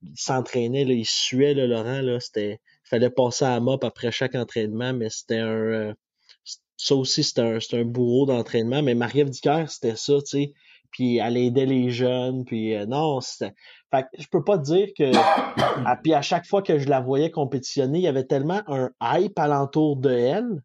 [0.03, 4.93] il s'entraînait, il suait, là, Laurent, là, c'était, fallait passer à mop après chaque entraînement,
[4.93, 5.95] mais c'était un, euh,
[6.77, 10.53] ça aussi, c'était un, un bourreau d'entraînement, mais Marie-Ève c'était ça, tu sais,
[10.91, 13.55] puis elle aidait les jeunes, puis euh, non, c'était,
[13.91, 15.11] fait que je peux pas dire que,
[16.03, 19.39] puis à chaque fois que je la voyais compétitionner, il y avait tellement un hype
[19.39, 20.63] alentour de elle,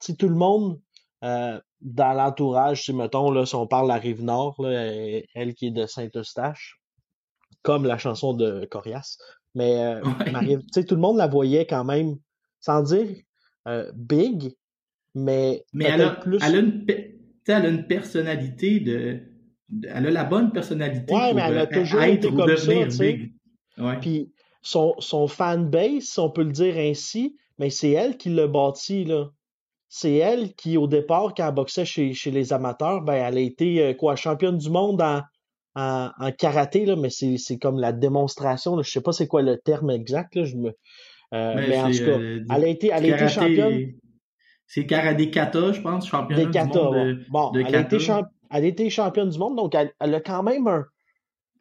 [0.00, 0.80] tu tout le monde,
[1.24, 5.54] euh, dans l'entourage, sais, mettons, là, si on parle de la Rive-Nord, là, elle, elle
[5.54, 6.80] qui est de Saint-Eustache,
[7.62, 9.18] comme la chanson de Corias.
[9.56, 10.30] Mais euh, Ouais.
[10.30, 12.16] Marie- tout le monde la voyait quand même,
[12.60, 13.08] sans dire
[13.66, 14.52] euh, big,
[15.14, 16.38] mais, Mais elle a, plus.
[16.44, 16.86] elle, a une,
[17.48, 19.22] elle a une personnalité de,
[19.88, 22.46] Elle a la bonne personnalité Ouais, pour mais elle a euh, toujours être été comme
[22.46, 23.32] devenir ça, big.
[23.78, 23.98] Ouais.
[24.00, 24.30] Puis
[24.62, 29.04] son, son fanbase, si on peut le dire ainsi, mais c'est elle qui l'a bâti,
[29.04, 29.30] là.
[29.88, 33.40] C'est elle qui, au départ, quand elle boxait chez, chez les amateurs, ben, elle a
[33.40, 35.22] été, quoi, championne du monde en,
[35.76, 38.82] en, en karaté, là, mais c'est, c'est comme la démonstration, là.
[38.82, 40.44] Je sais pas c'est quoi le terme exact, là.
[40.44, 40.70] Je me,
[41.34, 43.92] Euh, Mais mais en tout cas, euh, elle a été, elle a été championne
[44.68, 47.04] C'est Karate Kata, je pense, championnat des du monde ouais.
[47.14, 47.98] de, Bon, de elle a, été kata.
[47.98, 50.84] champ- elle a été championne du monde, donc elle, elle a quand même un,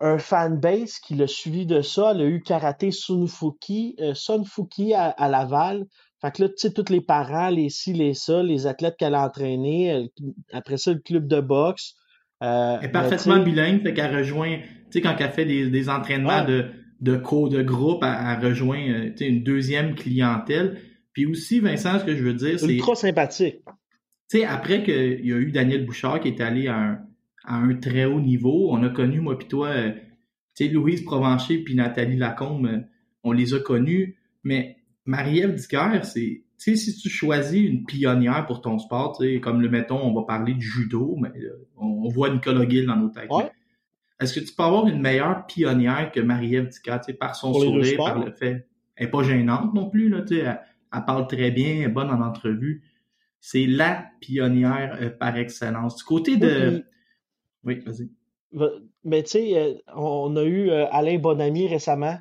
[0.02, 2.12] un fanbase qui l'a suivi de ça.
[2.12, 5.86] Elle a eu karaté Sunfuki, euh, Sunfuki à, à Laval.
[6.22, 9.16] Fait que là, tu sais, tous les parents, les ci, les ça, les athlètes qu'elle
[9.16, 10.10] a entraînés,
[10.54, 11.96] après ça, le club de boxe.
[12.44, 15.70] Euh, Elle est parfaitement tu bilingue, fait qu'elle rejoint, tu sais, quand elle fait des,
[15.70, 16.46] des entraînements Ouais.
[16.46, 16.66] de,
[17.02, 20.80] de cours de groupe, elle, elle rejoint, euh, tu sais, une deuxième clientèle.
[21.14, 23.62] Puis aussi, Vincent, ce que je veux dire, c'est, tu ultra sympathique.
[24.28, 27.00] sais, après qu'il y a eu Daniel Bouchard qui est allé à un,
[27.46, 29.92] à un très haut niveau, on a connu, moi puis toi, euh,
[30.58, 32.84] tu sais, Louise Provencher puis Nathalie Lacombe,
[33.24, 38.46] on les a connus, mais Marie-Ève Dicker, c'est, tu sais, si tu choisis une pionnière
[38.46, 41.68] pour ton sport, tu sais, comme le mettons, on va parler du judo, mais euh,
[41.78, 43.30] on, on voit Nicolas Gill dans nos têtes.
[43.30, 43.52] Ouais.
[44.20, 47.52] Est-ce que tu peux avoir une meilleure pionnière que Marie-Ève Dicker, tu sais, par son
[47.52, 48.68] Pour sourire, par le fait.
[48.96, 50.62] Elle est pas gênante non plus, là, tu sais, elle,
[50.94, 52.82] elle parle très bien, elle est bonne en entrevue.
[53.42, 55.98] C'est la pionnière euh, par excellence.
[55.98, 56.84] Du côté de...
[57.64, 58.10] Oui, Oui, vas-y.
[58.54, 58.72] Va-
[59.04, 62.18] Mais tu sais, euh, on a eu Alain Bonamy récemment.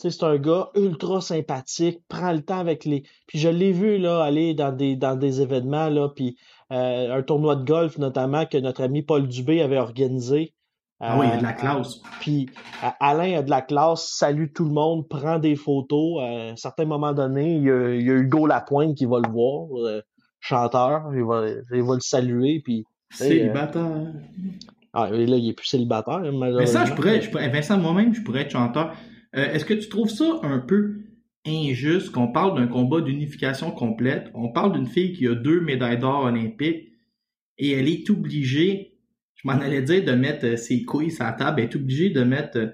[0.00, 3.02] C'est un gars ultra sympathique, prend le temps avec les.
[3.26, 6.36] Puis je l'ai vu là aller dans des dans des événements là, puis
[6.72, 10.54] euh, un tournoi de golf notamment que notre ami Paul Dubé avait organisé.
[11.00, 12.00] Ah oui, il y a Euh, de la classe.
[12.20, 12.48] Puis
[12.84, 16.20] euh, Alain a de la classe, salue tout le monde, prend des photos.
[16.22, 19.18] À un certain moment donné, il y a, il y a Hugo Lapointe qui va
[19.18, 20.00] le voir, euh,
[20.40, 22.60] chanteur, il va, il va le saluer.
[22.64, 24.12] Puis Célibataire.
[24.92, 28.14] ah, et là, il est plus célibataire, Mais ça, je pourrais, je pourrais- Vincent, moi-même,
[28.14, 28.92] je pourrais être chanteur.
[29.36, 31.00] Euh, Est-ce que tu trouves ça un peu
[31.46, 34.30] injuste qu'on parle d'un combat d'unification complète?
[34.34, 36.88] On parle d'une fille qui a deux médailles d'or olympiques
[37.58, 38.98] et elle est obligée,
[39.34, 42.10] je m'en allais dire, de mettre euh, ses couilles sur la table, elle est obligée
[42.10, 42.72] de mettre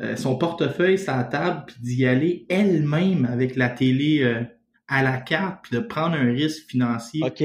[0.00, 4.42] euh, son portefeuille sur la table puis d'y aller elle-même avec la télé euh,
[4.88, 7.44] à la carte puis de prendre un risque financier OK.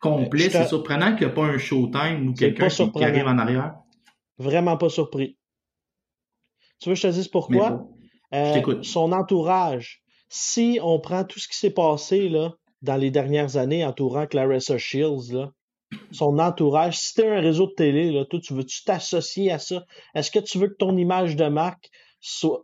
[0.00, 0.46] complet.
[0.48, 3.74] Te- C'est surprenant qu'il n'y a pas un showtime ou quelqu'un qui, arrive en arrière.
[4.38, 5.36] Vraiment pas surpris.
[6.84, 7.70] Tu veux que je te dise Mais pourquoi?
[7.70, 7.88] bon.
[8.34, 10.02] Euh, son entourage.
[10.28, 14.76] Si on prend tout ce qui s'est passé là, dans les dernières années entourant Clarissa
[14.76, 15.50] Shields, là,
[16.12, 19.86] son entourage, si tu un réseau de télé, là, toi, tu veux-tu t'associer à ça?
[20.14, 21.88] Est-ce que tu veux que ton image de marque
[22.20, 22.62] soit,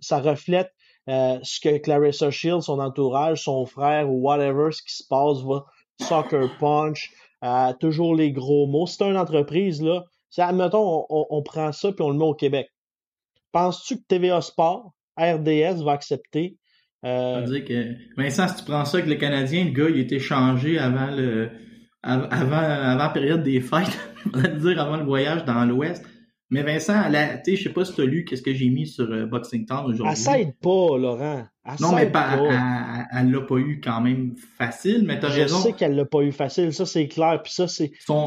[0.00, 0.70] ça reflète
[1.08, 5.38] euh, ce que Clarissa Shields, son entourage, son frère ou whatever, ce qui se passe,
[5.38, 5.64] va
[6.00, 7.10] soccer punch,
[7.42, 8.86] euh, toujours les gros mots.
[8.86, 12.24] Si t'as une entreprise, là, c'est, admettons, on, on- prend ça puis on le met
[12.24, 12.68] au Québec.
[13.52, 16.56] Penses-tu que TVA Sport, RDS va accepter?
[17.04, 20.18] euh, dire que, Vincent, si tu prends ça avec le Canadien, le gars, il été
[20.18, 21.50] changé avant le,
[22.02, 23.98] av- avant, avant la période des fêtes.
[24.58, 26.04] Dire avant le voyage dans l'Ouest.
[26.50, 28.70] Mais Vincent, a- tu sais, je sais pas si tu as lu qu'est-ce que j'ai
[28.70, 30.06] mis sur euh, Boxing Town aujourd'hui.
[30.10, 31.46] elle s'aide pas, Laurent.
[31.66, 33.06] Elle Non, mais pas, pas.
[33.12, 35.58] elle, l'a pas eu quand même facile, mais t'as Je raison.
[35.58, 37.42] sais qu'elle l'a pas eu facile, ça c'est clair.
[37.42, 38.24] Puis ça, c'est, Son-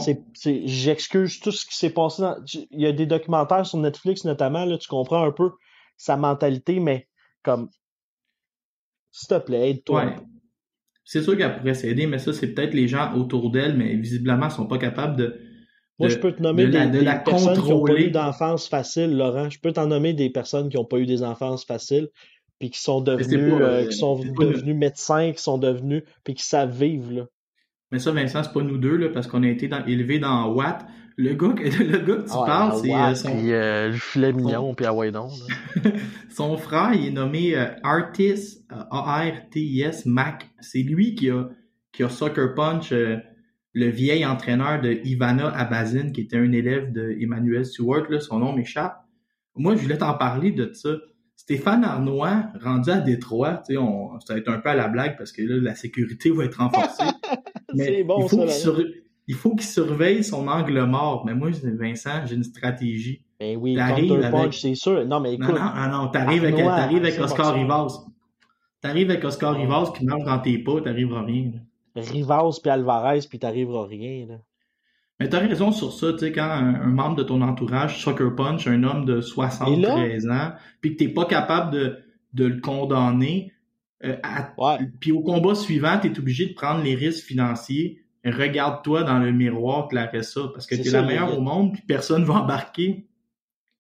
[0.66, 2.22] j'excuse tout ce qui s'est passé.
[2.22, 5.50] Dans, il y a des documentaires sur Netflix notamment, là, tu comprends un peu
[5.98, 7.08] sa mentalité, mais
[7.42, 7.70] comme,
[9.12, 10.06] s'il te plaît, aide-toi.
[10.06, 10.16] Ouais.
[11.04, 14.50] C'est sûr qu'elle pourrait s'aider, mais ça, c'est peut-être les gens autour d'elle, mais visiblement,
[14.52, 15.40] sont pas capables de.
[16.00, 17.84] Moi, de- je peux te nommer de des, la- de des la personnes qui n'ont
[17.84, 19.50] pas eu d'enfance facile, Laurent.
[19.50, 22.10] Je peux t'en nommer des personnes qui n'ont pas eu des enfances faciles,
[22.60, 26.44] puis qui sont pas, euh, euh, qui sont devenus médecins, qui sont devenus, puis qui
[26.46, 27.24] savent vivre, là.
[27.92, 30.48] Mais ça, Vincent, c'est pas nous deux, là, parce qu'on a été dans, élevés dans
[30.54, 30.86] Watt.
[31.18, 33.94] Le gars que, le gars que tu Ah, parles, c'est euh, son, puis euh, le
[33.98, 34.94] filet mignon, puis là.
[36.30, 40.50] son frère, il est nommé euh, Artis, A-R-T-I-S, Mac.
[40.62, 41.50] C'est lui qui a,
[41.92, 43.18] qui a Soccer Punch, euh,
[43.74, 48.40] le vieil entraîneur de Ivana Abazin, qui était un élève de Emmanuel Stewart, là, son
[48.40, 48.98] nom m'échappe.
[49.56, 50.90] Moi, je voulais t'en parler de ça.
[51.36, 54.88] Stéphane Arnois, rendu à Détroit, tu sais, on, ça va être un peu à la
[54.88, 57.04] blague parce que là, la sécurité va être renforcée.
[57.74, 58.84] Mais C'est bon, il faut ça, sur-
[59.28, 61.24] il faut qu'il surveille son angle mort.
[61.26, 63.24] Mais moi, Vincent, j'ai une stratégie.
[63.40, 65.06] Ben oui, T'arrives avec- c'est sûr.
[65.08, 67.56] Non, mais Non, écoute, non, non, non, t'arrives avec, t'arrives avec Oscar.
[67.56, 68.06] Rivas.
[68.82, 69.56] T'arrives avec Oscar.
[69.56, 71.52] Rivas qui marche dans tes pas, t'arriveras rien.
[71.54, 71.60] là.
[71.96, 74.36] Rivas puis Alvarez, puis t'arriveras rien, là.
[75.20, 78.30] Mais t'as raison sur ça, tu sais, quand un, un membre de ton entourage, Sucker
[78.36, 82.00] Punch, un homme de 73 ans, puis que t'es pas capable de,
[82.34, 83.54] de le condamner,
[84.04, 84.80] euh, à- Ouais.
[85.00, 88.02] puis au combat suivant, t'es obligé de prendre les risques financiers.
[88.26, 91.84] Regarde-toi dans le miroir, Clarissa, parce que t'es ça, la meilleure a- au monde, puis
[91.88, 93.08] personne va embarquer.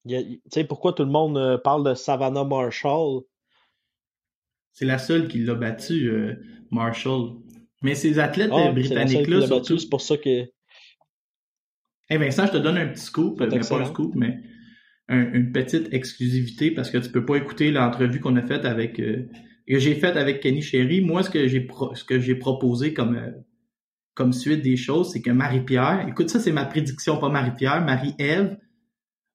[0.08, 3.22] Tu sais, pourquoi tout le monde euh, parle de Savannah Marshall?
[4.74, 6.36] C'est la seule qui l'a battu, euh,
[6.70, 7.32] Marshall.
[7.82, 10.46] Mais ces athlètes Ah, euh, britanniques-là, surtout, c'est pour ça que...
[12.10, 14.40] Hey Vincent, je te donne un petit scoop, pas un scoop, mais
[15.08, 19.00] un- une petite exclusivité parce que tu peux pas écouter l'entrevue qu'on a faite avec
[19.00, 19.28] euh,
[19.68, 21.02] que j'ai faite avec Kenny Sherry.
[21.02, 23.32] Moi, ce que j'ai pro- ce que j'ai proposé comme euh,
[24.14, 28.58] comme suite des choses, c'est que Marie-Pierre, écoute ça, c'est ma prédiction, pas Marie-Pierre, Marie-Ève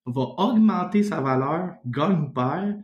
[0.04, 2.76] va augmenter sa valeur, gagne ou perd,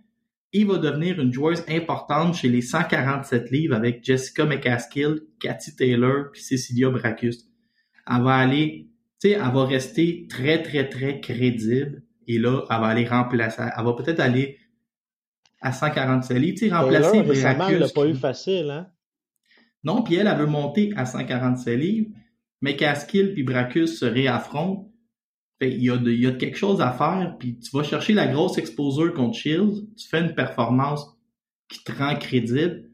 [0.53, 6.31] et va devenir une joueuse importante chez les 147 livres avec Jessica McCaskill, Cathy Taylor
[6.33, 7.49] puis Cecilia Bracus.
[8.09, 8.89] Elle va aller,
[9.21, 12.03] tu sais, elle va rester très, très, très crédible.
[12.27, 14.59] Et là, elle va aller remplacer, elle va peut-être aller
[15.61, 18.89] à 147 livres, tu sais, remplacer Taylor, récemment, elle l'a pas eu facile, hein?
[19.85, 22.11] non, puis elle, elle veut monter à 147 livres,
[22.61, 24.92] mais Caskill puis Bracus se réaffrontent.
[25.63, 27.71] Fait, il y a de, il y a de quelque chose à faire, puis tu
[27.77, 31.07] vas chercher la grosse exposure contre Shields, tu fais une performance
[31.69, 32.91] qui te rend crédible,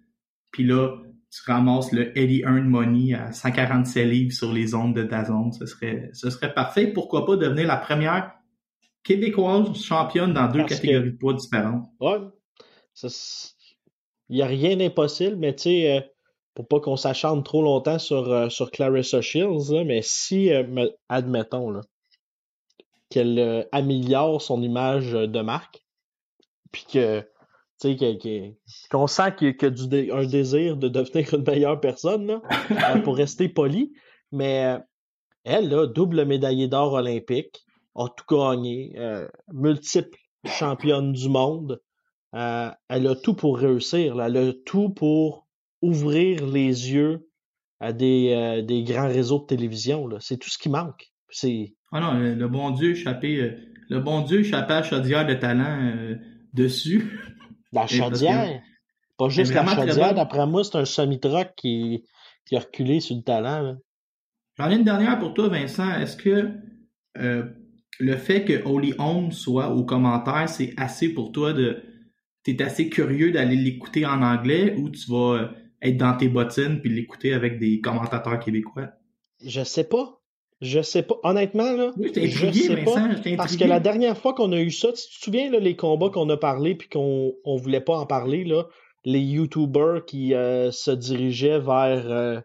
[0.50, 0.98] puis là,
[1.31, 5.52] tu ramasses le Eddie Earn Money à 147 livres sur les ondes de Dazone.
[5.52, 6.88] Ce serait, ce serait parfait.
[6.88, 8.33] Pourquoi pas devenir la première
[9.02, 11.87] québécoise championne dans deux Parce que- catégories de poids différentes.
[12.00, 12.18] Ouais.
[14.28, 16.00] Il n'y a rien d'impossible, mais tu sais, euh,
[16.54, 20.66] pour pas qu'on s'acharne trop longtemps sur, euh, sur Clarissa Shields, là, mais si, euh,
[20.66, 21.81] me- admettons, là,
[23.10, 25.82] qu'elle euh, améliore son image euh, de marque,
[26.72, 27.24] puis que,
[28.90, 33.00] qu'on sent qu'il y a, du un désir de devenir une meilleure personne, là, euh,
[33.00, 33.92] pour rester poli,
[34.32, 34.78] mais
[35.44, 41.80] elle, là, double médaillée d'or olympique, a tout gagné, euh, multiple championne du monde,
[42.34, 44.26] euh, elle a tout pour réussir, là.
[44.26, 45.46] elle a tout pour
[45.82, 47.28] ouvrir les yeux
[47.80, 50.06] à des, euh, des grands réseaux de télévision.
[50.06, 50.18] là.
[50.20, 51.12] C'est tout ce qui manque.
[51.30, 53.51] C'est Ah non, le, le bon Dieu échappé, euh,
[53.88, 56.16] le bon Dieu échappé à chaudière de talent euh,
[56.53, 57.18] dessus.
[57.72, 58.61] la chaudière?
[59.16, 62.05] Pas juste la chaudière, d'après moi, c'est un semi-truck qui,
[62.46, 63.77] qui a reculé sur le talent.
[64.59, 65.90] J'en ai une dernière pour toi, Vincent.
[65.98, 66.53] Est-ce que
[67.18, 67.44] euh,
[67.98, 71.83] le fait que Holy Home soit au commentaire, c'est assez pour toi de.
[72.44, 75.48] T'es assez curieux d'aller l'écouter en anglais ou tu vas euh,
[75.83, 78.90] être dans tes bottines puis l'écouter avec des commentateurs québécois?
[79.44, 80.17] Je sais pas.
[80.60, 81.14] Je sais pas.
[81.22, 82.94] Honnêtement, là, Oui, je intrigué, sais pas.
[82.94, 83.36] Vincent.
[83.36, 86.10] Parce que la dernière fois qu'on a eu ça, tu te souviens là, les combats
[86.10, 88.64] qu'on a parlé puis qu'on on voulait pas en parler là,
[89.04, 92.40] les YouTubers qui euh, se dirigeaient vers euh,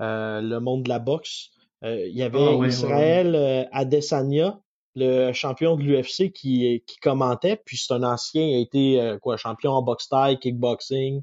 [0.00, 1.48] euh, le monde de la boxe.
[1.84, 4.60] Euh, Il y avait Ah, ouais, Israël euh, Adesanya,
[4.94, 9.18] le champion de l'UFC qui qui commentait, puis c'est un ancien, il a été euh,
[9.18, 11.22] quoi champion en boxe taille, kickboxing,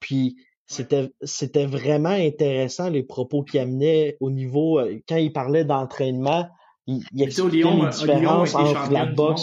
[0.00, 5.64] puis c'était c'était vraiment intéressant les propos qu'il amenait au niveau euh, quand il parlait
[5.64, 6.48] d'entraînement,
[6.86, 9.42] il, il expliquait Lyon, les euh, différences entre la boxe.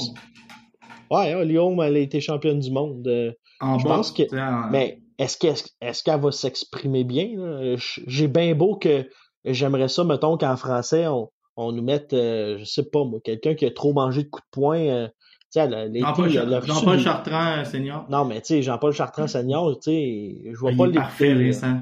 [1.09, 3.05] Ouais, Lyon, elle a été championne du monde.
[3.07, 7.29] euh, En je boxe, pense que- en- mais est-ce qu'elle est-ce qu'elle va s'exprimer bien?
[7.35, 7.75] là?
[8.07, 9.07] J'ai bien beau que
[9.45, 13.53] j'aimerais ça, mettons, qu'en français, on, on nous mette, euh, je sais pas moi, quelqu'un
[13.55, 14.79] qui a trop mangé de coups de poing.
[14.79, 15.07] euh,
[15.53, 18.05] Jean-Paul Chartrand, senior.
[18.09, 21.33] Non, mais tu sais, Jean-Paul Chartrand senior, tu sais, je vois Il pas est parfait.
[21.33, 21.81] Vincent.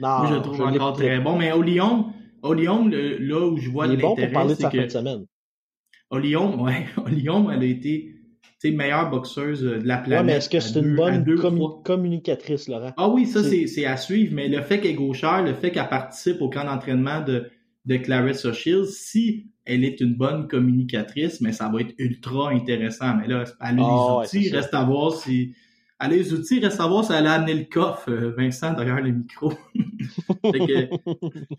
[0.00, 1.36] Non, Moi, je le trouve je encore très bon.
[1.36, 2.06] Mais au Lyon,
[2.42, 4.54] au Lyon, le- là où je vois Il de est bon pour l'intérêt, parler de
[4.54, 5.26] c'est sa fin de que semaine.
[6.10, 9.98] au Lyon, ouais, au Lyon, elle a été, tu sais, meilleure boxeuse euh, de la
[9.98, 10.20] planète.
[10.20, 11.24] Ouais, mais est-ce que c'est une bonne
[11.84, 12.92] communicatrice, Laurent?
[12.96, 15.54] Ah oui, ça, C'est- c'est c'est à suivre, mais le fait qu'elle est gauchère, le
[15.54, 17.50] fait qu'elle participe au camp d'entraînement de,
[17.86, 23.16] de Clarissa Shields, si elle est une bonne communicatrice, mais ça va être ultra intéressant.
[23.16, 25.54] Mais là, elle a les Ah ouais, outils, reste à voir si...
[26.02, 28.72] Elle a les outils, reste à voir si elle a amené le coffre, euh, Vincent,
[28.72, 29.52] derrière le micro.
[30.42, 30.88] Que,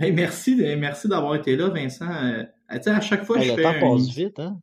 [0.03, 2.09] hey, merci merci d'avoir été là, Vincent.
[2.09, 4.59] Euh, à chaque fois Hey, je le fais temps vite, hein?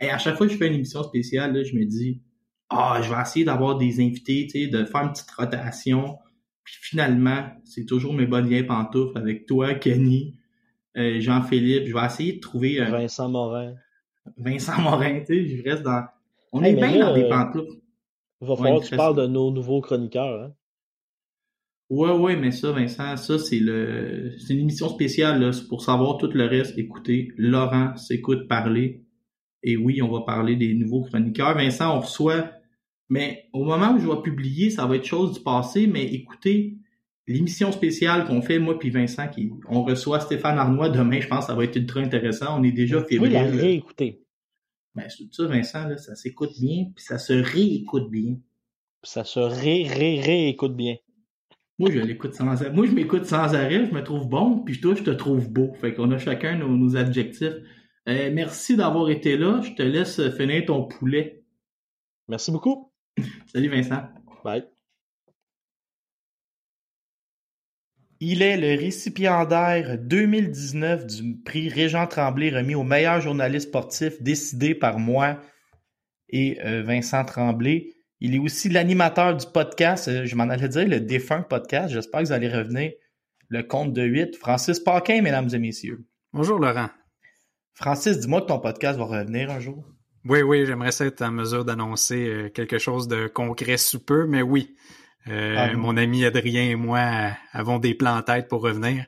[0.00, 2.20] à chaque fois que je fais une émission spéciale, là, je me dis,
[2.68, 6.16] ah, je vais essayer d'avoir des invités, tu sais, de faire une petite rotation.
[6.64, 10.36] Puis finalement, c'est toujours mes bonnes liens pantoufles avec toi, Kenny,
[10.96, 11.86] euh, Jean-Philippe.
[11.86, 13.74] Je vais essayer de trouver euh, Vincent Morin.
[14.36, 16.04] Vincent Morin, tu sais, je reste dans...
[16.52, 17.80] On Hey, est bien là, dans des euh, pantoufles.
[18.40, 20.52] Il va Ouais, falloir que tu parles de nos nouveaux chroniqueurs, hein?
[21.90, 25.52] Ouais, ouais, mais ça, Vincent, ça, c'est le, c'est une émission spéciale, là.
[25.52, 26.78] C'est pour savoir tout le reste.
[26.78, 29.04] Écoutez, Laurent s'écoute parler.
[29.62, 31.54] Et oui, on va parler des nouveaux chroniqueurs.
[31.54, 32.50] Vincent, on reçoit,
[33.08, 36.78] mais au moment où je vais publier, ça va être chose du passé, mais écoutez,
[37.32, 41.40] l'émission spéciale qu'on fait, moi puis Vincent, qui, on reçoit Stéphane Arnois demain, je pense
[41.40, 42.60] que ça va être ultra intéressant.
[42.60, 43.60] On est déjà Vous pouvez la fébrile.
[43.60, 44.22] réécouter.
[44.94, 48.36] Ben, c'est ça, Vincent, là, ça s'écoute bien, puis ça se réécoute bien.
[49.02, 50.96] Ça se ré, ré, réécoute bien.
[51.78, 52.70] Moi, je l'écoute sans arrêt.
[52.70, 55.72] Moi, je m'écoute sans arrêt, je me trouve bon, puis toi, je te trouve beau.
[55.80, 57.54] Fait qu'on a chacun nos, nos adjectifs.
[58.08, 59.60] Euh, merci d'avoir été là.
[59.62, 61.42] Je te laisse finir ton poulet.
[62.28, 62.92] Merci beaucoup.
[63.46, 64.02] Salut Vincent.
[64.44, 64.71] Bye.
[68.24, 74.76] Il est le récipiendaire 2019 du prix Régent Tremblay remis au meilleur journaliste sportif décidé
[74.76, 75.40] par moi.
[76.28, 77.96] et euh, Vincent Tremblay.
[78.20, 81.92] Il est aussi l'animateur du podcast, euh, je m'en allais dire le défunt podcast.
[81.92, 82.92] J'espère que vous allez revenir.
[83.48, 84.36] Le compte de 8.
[84.36, 86.06] Francis Paquin, mesdames et messieurs.
[86.32, 86.90] Bonjour Laurent.
[87.74, 89.84] Francis, dis-moi que ton podcast va revenir un jour.
[90.26, 94.42] Oui, oui, j'aimerais être en mesure d'annoncer euh, quelque chose de concret sous peu, mais
[94.42, 94.76] oui.
[95.28, 99.06] Euh, Ah, mon ami Adrien et moi avons des plans en tête pour revenir.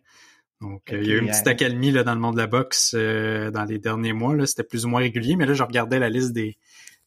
[0.61, 2.47] Donc, il y a eu une Ok, petite accalmie là, dans le monde de la
[2.47, 4.35] boxe euh, dans les derniers mois.
[4.35, 4.47] là.
[4.47, 6.57] C'était plus ou moins régulier, mais là, je regardais la liste des,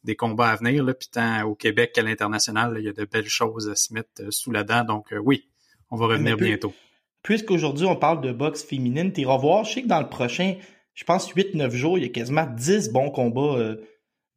[0.03, 0.83] des combats à venir.
[0.83, 3.93] Là, puis tant au Québec qu'à l'international, il y a de belles choses à se
[3.93, 4.83] mettre euh, sous la dent.
[4.83, 5.47] Donc, euh, oui,
[5.89, 6.73] on va revenir Mais peu- bientôt.
[7.23, 9.63] Puisqu'aujourd'hui, on parle de boxe féminine, t'es revoir.
[9.63, 10.55] Je sais que dans le prochain,
[10.93, 13.75] je pense 8-9 jours, il y a quasiment 10 bons combats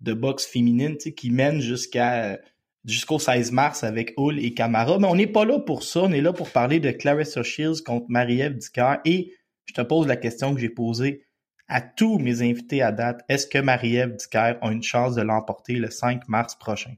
[0.00, 2.38] de boxe féminine tu qui mènent jusqu'à
[2.84, 4.98] jusqu'au 16 mars avec Hull et Camara.
[4.98, 6.00] Mais on n'est pas là pour ça.
[6.00, 8.96] On est là pour parler de Clarissa Shields contre Marie-Ève Dicker.
[9.04, 9.34] Et
[9.66, 11.24] je te pose la question que j'ai posée
[11.68, 13.22] à tous mes invités à date.
[13.28, 16.94] Est-ce que Marie-Ève Dicker a une chance de l'emporter le 5 mars prochain?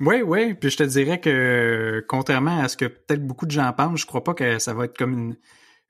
[0.00, 0.54] Oui, oui.
[0.54, 4.06] Puis je te dirais que contrairement à ce que peut-être beaucoup de gens pensent, je
[4.06, 5.36] crois pas que ça va être comme une,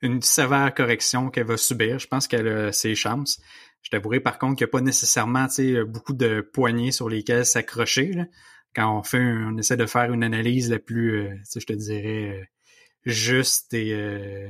[0.01, 1.99] une sévère correction qu'elle va subir.
[1.99, 3.39] Je pense qu'elle a ses chances.
[3.81, 5.47] Je t'avouerai par contre qu'il n'y a pas nécessairement
[5.87, 8.11] beaucoup de poignées sur lesquelles s'accrocher.
[8.77, 12.29] Quand on fait on essaie de faire une analyse la plus, euh, je te dirais,
[12.39, 12.45] euh,
[13.05, 14.47] juste et euh,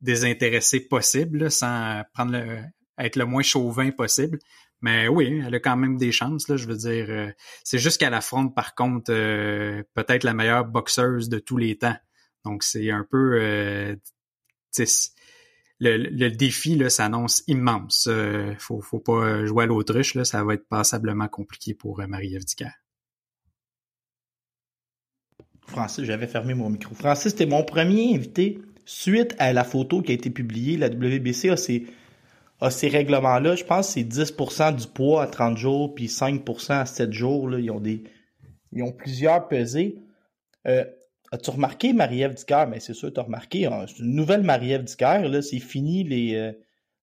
[0.00, 2.62] désintéressée possible, sans prendre le,
[2.98, 4.38] être le moins chauvin possible.
[4.80, 7.06] Mais oui, elle a quand même des chances, là, je veux dire.
[7.10, 7.30] euh,
[7.64, 9.12] c'est juste qu'elle affronte, par contre,
[9.94, 11.96] peut-être la meilleure boxeuse de tous les temps.
[12.44, 13.98] Donc, c'est un peu...
[15.80, 18.08] le, défi là, s'annonce immense.
[18.10, 22.44] Euh, faut, faut pas jouer à l'autruche, là, ça va être passablement compliqué pour Marie-Ève.
[25.66, 26.94] Francis, j'avais fermé mon micro.
[26.94, 30.76] Francis, c'était mon premier invité suite à la photo qui a été publiée.
[30.76, 31.86] La WBC a ces,
[32.60, 33.56] a ces règlements-là.
[33.56, 37.48] Je pense que c'est 10% du poids à 30 jours, puis 5% à 7 jours.
[37.48, 37.58] Là.
[37.58, 38.04] Ils ont des.
[38.72, 39.96] Ils ont plusieurs pesées.
[40.66, 40.84] Euh,
[41.32, 42.66] As-tu remarqué Marie-Ève Dicker?
[42.70, 43.66] Mais c'est sûr, tu as remarqué.
[43.66, 45.28] hein, une nouvelle Marie-Ève Dicker.
[45.28, 46.34] Là, c'est fini les.
[46.36, 46.52] euh,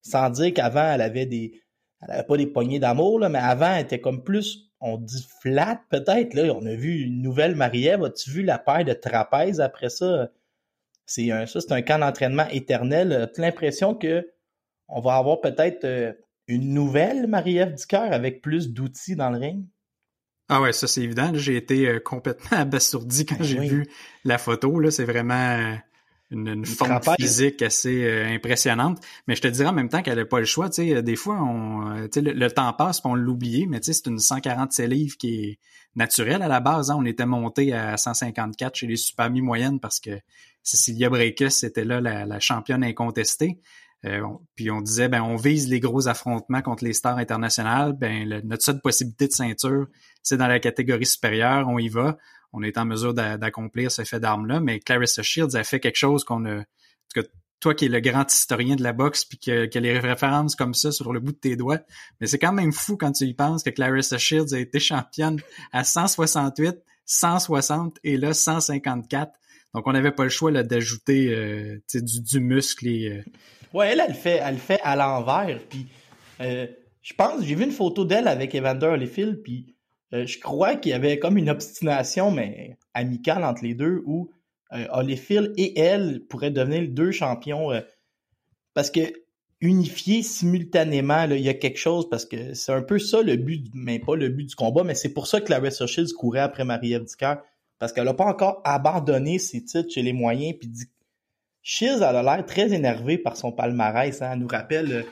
[0.02, 1.60] sans dire qu'avant, elle avait des.
[2.02, 5.82] Elle avait pas des poignées d'amour, mais avant, elle était comme plus, on dit flat,
[5.90, 6.34] peut-être.
[6.34, 8.04] Là, on a vu une nouvelle Marie-Ève.
[8.04, 10.30] As-tu vu la paire de trapèzes après ça?
[11.06, 13.14] C'est un, ça, c'est un camp d'entraînement éternel.
[13.14, 14.30] As-tu l'impression que
[14.90, 16.12] on va avoir peut-être euh,
[16.48, 19.66] une nouvelle Marie-Ève Dicker avec plus d'outils dans le ring?
[20.50, 21.32] Ah ouais, ça c'est évident.
[21.34, 23.68] J'ai été euh, complètement abasourdi quand Ben j'ai oui.
[23.70, 23.88] vu
[24.26, 24.80] la photo.
[24.80, 25.76] Là, c'est vraiment euh,
[26.32, 26.66] une, une
[27.20, 29.00] physique assez euh, impressionnante.
[29.28, 30.70] Mais je te dirais en même temps qu'elle n'a pas le choix.
[30.70, 33.68] Tu sais, des fois, on, euh, tu sais, le, le temps passe, puis on l'oublie,
[33.68, 35.60] mais tu sais, c'est une 147 livres qui est
[35.96, 36.90] naturelle à la base.
[36.90, 36.96] hein.
[36.98, 40.12] On était monté à 154 chez les super moyennes parce que
[40.64, 43.60] Cecilia Breakus était là la, la championne incontestée.
[44.06, 44.22] Euh,
[44.56, 47.94] puis on disait, ben on vise les gros affrontements contre les stars internationales.
[47.94, 49.88] Ben notre seule possibilité de ceinture,
[50.22, 51.68] c'est dans la catégorie supérieure.
[51.70, 52.18] On y va.
[52.52, 54.60] On est en mesure d'a- d'accomplir ce fait d'armes-là.
[54.60, 56.64] Mais Clarissa Shields a fait quelque chose qu'on a.
[57.60, 60.74] Toi qui es le grand historien de la boxe, puis que, que les références comme
[60.74, 61.80] ça sur le bout de tes doigts,
[62.20, 65.40] mais c'est quand même fou quand tu y penses que Clarissa Shields a été championne
[65.72, 66.76] à 168,
[67.06, 69.32] 160 et là 154.
[69.74, 73.24] Donc on n'avait pas le choix d'ajouter euh, du, du muscle et euh,
[73.74, 75.60] Ouais, elle, elle le fait, elle le fait à l'envers.
[75.70, 75.88] Puis,
[76.42, 76.68] euh,
[77.02, 79.76] je pense, j'ai vu une photo d'elle avec Evander Holyfield, puis
[80.14, 84.30] euh, je crois qu'il y avait comme une obstination, mais amicale entre les deux, où
[84.74, 87.72] euh, Holyfield et elle pourraient devenir les deux champions.
[87.72, 87.82] euh,
[88.74, 89.02] parce que
[89.62, 93.66] unifier simultanément, il y a quelque chose, parce que c'est un peu ça le but,
[93.74, 96.66] mais pas le but du combat, mais c'est pour ça que Clarissa Shields courait après
[96.66, 97.36] Marie-Ève Dicker,
[97.80, 100.70] parce qu'elle n'a pas encore abandonné ses titres chez les moyens, puis
[101.64, 104.22] Shields elle a l'air très énervée par son palmarès.
[104.22, 104.32] Hein.
[104.34, 105.04] Elle nous rappelle, euh,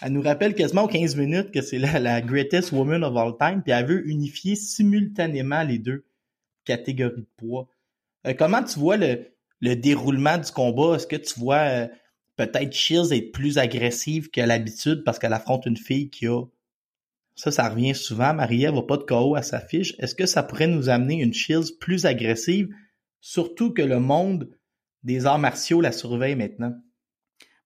[0.00, 3.36] elle nous rappelle quasiment aux 15 minutes que c'est la, la greatest woman of all
[3.38, 3.62] time.
[3.62, 6.06] Puis elle veut unifier simultanément les deux
[6.64, 7.68] catégories de poids.
[8.26, 9.26] Euh, comment tu vois le,
[9.60, 10.96] le déroulement du combat?
[10.96, 11.88] Est-ce que tu vois euh,
[12.36, 16.44] peut-être Shields être plus agressive qu'à l'habitude parce qu'elle affronte une fille qui a
[17.34, 18.34] ça, ça revient souvent.
[18.34, 19.94] Marie-Ève n'a pas de KO à sa fiche.
[20.00, 22.68] Est-ce que ça pourrait nous amener une Shields plus agressive?
[23.20, 24.50] Surtout que le monde
[25.02, 26.74] des arts martiaux la surveille maintenant?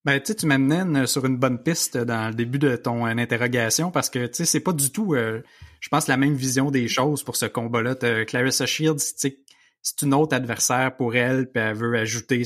[0.05, 3.93] Ben, tu tu m'amènes sur une bonne piste dans le début de ton euh, interrogation
[3.93, 5.43] parce que, tu sais, c'est pas du tout, euh,
[5.81, 7.95] je pense, la même vision des choses pour ce combat-là.
[8.25, 12.43] Clarissa Shields, c'est une autre adversaire pour elle, puis elle veut ajouter,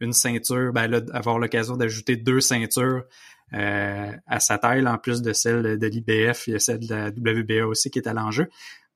[0.00, 3.04] une ceinture, ben avoir l'occasion d'ajouter deux ceintures
[3.54, 6.94] euh, à sa taille, en plus de celle de l'IBF, il y a celle de
[6.94, 8.48] la WBA aussi qui est à l'enjeu.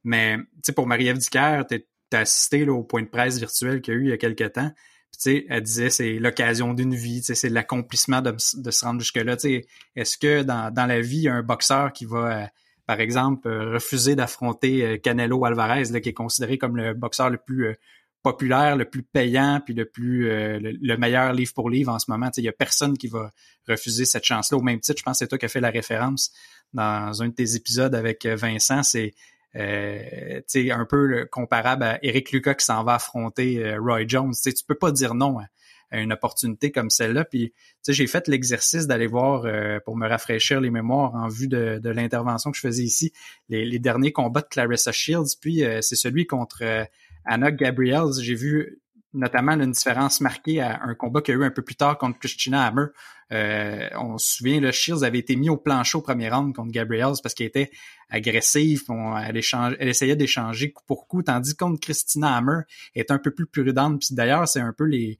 [0.05, 1.63] Mais, tu pour Marie-Ève Dicker,
[2.11, 4.53] t'as assisté au point de presse virtuel qu'il y a eu il y a quelques
[4.53, 4.73] temps.
[5.19, 9.37] Tu elle disait c'est l'occasion d'une vie, tu c'est l'accomplissement de, de se rendre jusque-là.
[9.37, 9.65] Tu
[9.97, 12.47] est-ce que dans, la vie, il y a un boxeur qui va euh,
[12.87, 17.39] par exemple, euh, refuser d'affronter euh, Canelo Alvarez, qui est considéré comme le boxeur le
[17.39, 17.77] plus
[18.23, 22.11] populaire, le plus payant, puis le plus le, le, meilleur livre pour livre en ce
[22.11, 22.31] moment.
[22.37, 23.33] Il y a personne qui va
[23.69, 24.59] refuser cette chance-là.
[24.59, 26.33] Au même titre, je pense que c'est toi qui as fait la référence
[26.75, 28.83] dans un de tes épisodes avec Vincent.
[28.83, 29.15] C'est
[29.57, 34.33] euh, un peu comparable à Eric Lucas qui s'en va affronter Roy Jones.
[34.33, 35.47] T'sais, tu peux pas dire non à,
[35.93, 37.25] une opportunité comme celle-là.
[37.25, 37.53] Puis,
[37.87, 42.51] j'ai fait l'exercice d'aller voir euh, pour me rafraîchir les mémoires en vue de, l'intervention
[42.51, 43.13] que je faisais ici,
[43.49, 45.37] les, derniers combats de Clarissa Shields.
[45.41, 46.85] Puis, euh, c'est celui contre euh,
[47.25, 48.21] Anna Gabriels.
[48.21, 48.81] J'ai vu
[49.13, 51.99] notamment une différence marquée à un combat qu'il y a eu un peu plus tard
[51.99, 52.87] contre Christina Hammer.
[53.31, 57.15] on se souvient, le Shields avait été mis au plancher au premier round contre Gabriels
[57.23, 57.71] parce qu'elle était
[58.09, 58.85] agressive,
[59.25, 62.63] elle, échange, elle essayait d'échanger coup pour coup, tandis que contre Christina Hammer,
[62.95, 64.01] elle est un peu plus prudente.
[64.01, 65.19] Puis d'ailleurs, c'est un peu les,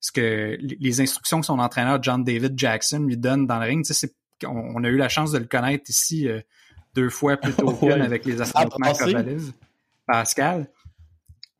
[0.00, 3.84] ce que les instructions que son entraîneur John David Jackson lui donne dans le ring,
[3.84, 4.14] c'est
[4.44, 6.40] on, a eu la chance de le connaître ici euh,
[6.94, 8.92] deux fois plus tôt avec les affrontements.
[10.06, 10.68] Pascal?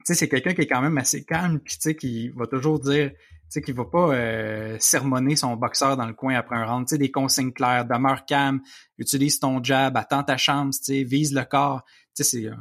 [0.07, 2.79] Sais, c'est quelqu'un qui est quand même assez calme, puis tu sais, qui va toujours
[2.79, 3.17] dire, tu
[3.49, 6.87] sais, qui va pas euh, sermonner son boxeur dans le coin après un round.
[6.87, 8.61] Tu sais, des consignes claires, demeure calme,
[8.99, 11.83] utilise ton jab, attends ta chance, tu sais, vise le corps.
[12.15, 12.53] Tu sais,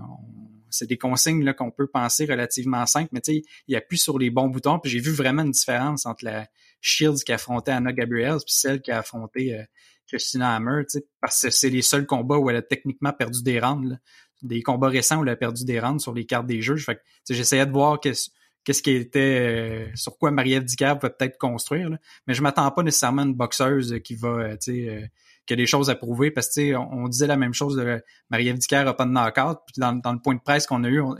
[0.71, 4.31] c'est, des consignes qu'on peut penser relativement simples, mais tu sais, il appuie sur les
[4.31, 4.79] bons boutons.
[4.79, 6.47] Puis j'ai vu vraiment une différence entre la
[6.81, 9.63] Shields qui a affronté Anna Gabriels puis celle qui a affronté euh,
[10.07, 13.59] Christina Hammer, tu parce que c'est les seuls combats où elle a techniquement perdu des
[13.59, 13.97] rounds.
[14.41, 16.85] Des combats récents où elle a perdu des rounds sur les cartes des juges.
[16.85, 18.29] Fait que j'essayais de voir qu'est-ce
[18.63, 21.89] qu'est-ce qui était euh, sur quoi Marie-Ève Dicard va peut-être construire.
[22.27, 25.11] Mais je m'attends pas nécessairement à une boxeuse qui va, euh, tu sais,
[25.45, 27.75] qu'il y a des choses à prouver parce que on, on disait la même chose
[27.75, 30.83] de Marie-Ève Dicker a pas de knockout puis dans, dans le point de presse qu'on
[30.83, 31.15] a eu on,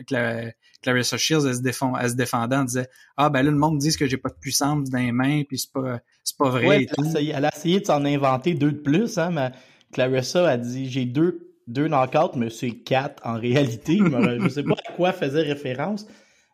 [0.81, 2.87] Clarissa Shields elle se, défend, elle se défendant disait
[3.17, 5.59] ah ben là le monde dit que j'ai pas de puissance dans les mains puis
[5.59, 7.03] c'est pas c'est pas vrai et tout.
[7.15, 9.51] Elle, a essayé de s'en inventer deux de plus hein mais
[9.91, 13.97] Clarissa a dit j'ai deux deux knockouts mais c'est quatre en réalité.
[13.97, 16.05] Je sais pas à quoi faisait référence.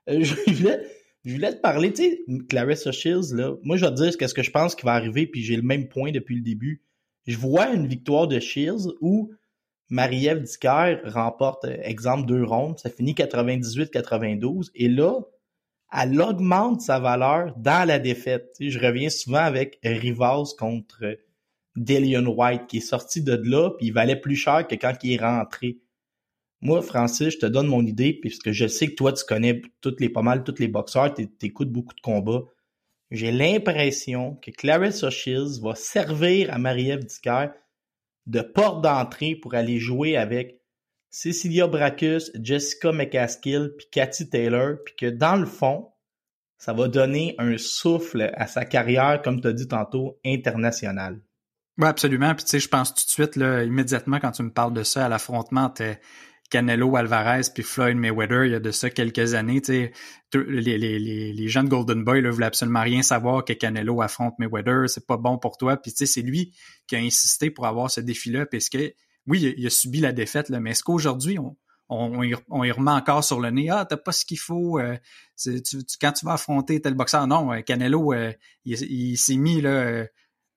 [0.09, 0.82] Euh, je voulais
[1.24, 4.34] je voulais te parler, tu sais, Clarissa Shields, là, moi je vais te dire ce
[4.34, 6.82] que je pense qui va arriver, puis j'ai le même point depuis le début.
[7.28, 9.32] Je vois une victoire de Shields où
[9.89, 10.45] Marie-Ève
[11.03, 15.20] remporte, euh, exemple, deux rondes, ça finit 98-92, et là,
[15.93, 18.55] elle augmente sa valeur dans la défaite.
[18.59, 21.18] je reviens souvent avec Rivas contre
[21.76, 25.13] Delion White, qui est sorti de là, puis il valait plus cher que quand il
[25.13, 25.80] est rentré.
[26.61, 29.99] Moi, Francis, je te donne mon idée, puisque je sais que toi, tu connais toutes
[29.99, 32.45] les, pas mal tous les boxeurs, tu écoutes beaucoup de combats
[33.11, 37.05] j'ai l'impression que Clarissa Shields va servir à Marie-Ève
[38.26, 40.61] de porte d'entrée pour aller jouer avec
[41.09, 45.89] Cecilia Bracus, Jessica McCaskill, puis Cathy Taylor, puis que dans le fond,
[46.57, 51.19] ça va donner un souffle à sa carrière, comme tu as dit tantôt, internationale.
[51.78, 52.36] Oui, absolument.
[52.36, 54.84] Puis tu sais, je pense tout de suite, là, immédiatement, quand tu me parles de
[54.84, 55.74] ça, à l'affrontement,
[56.51, 59.61] Canelo Alvarez puis Floyd Mayweather il y a de ça quelques années.
[59.67, 59.91] Les,
[60.61, 64.38] les, les, les gens de Golden Boy ne voulaient absolument rien savoir que Canelo affronte
[64.38, 65.78] Mayweather, c'est pas bon pour toi.
[65.78, 66.53] Puis c'est lui
[66.88, 68.93] qui a insisté pour avoir ce défi-là, parce que
[69.28, 71.55] oui, il a, subi la défaite, là, mais est-ce qu'aujourd'hui, on,
[71.89, 73.69] on, y, on, remet encore sur le nez?
[73.69, 74.80] Ah, t'as pas ce qu'il faut.
[74.80, 74.97] Euh,
[76.01, 78.34] quand tu vas affronter tel boxeur, non, euh, Canelo, euh,
[78.65, 80.05] il, il s'est mis là,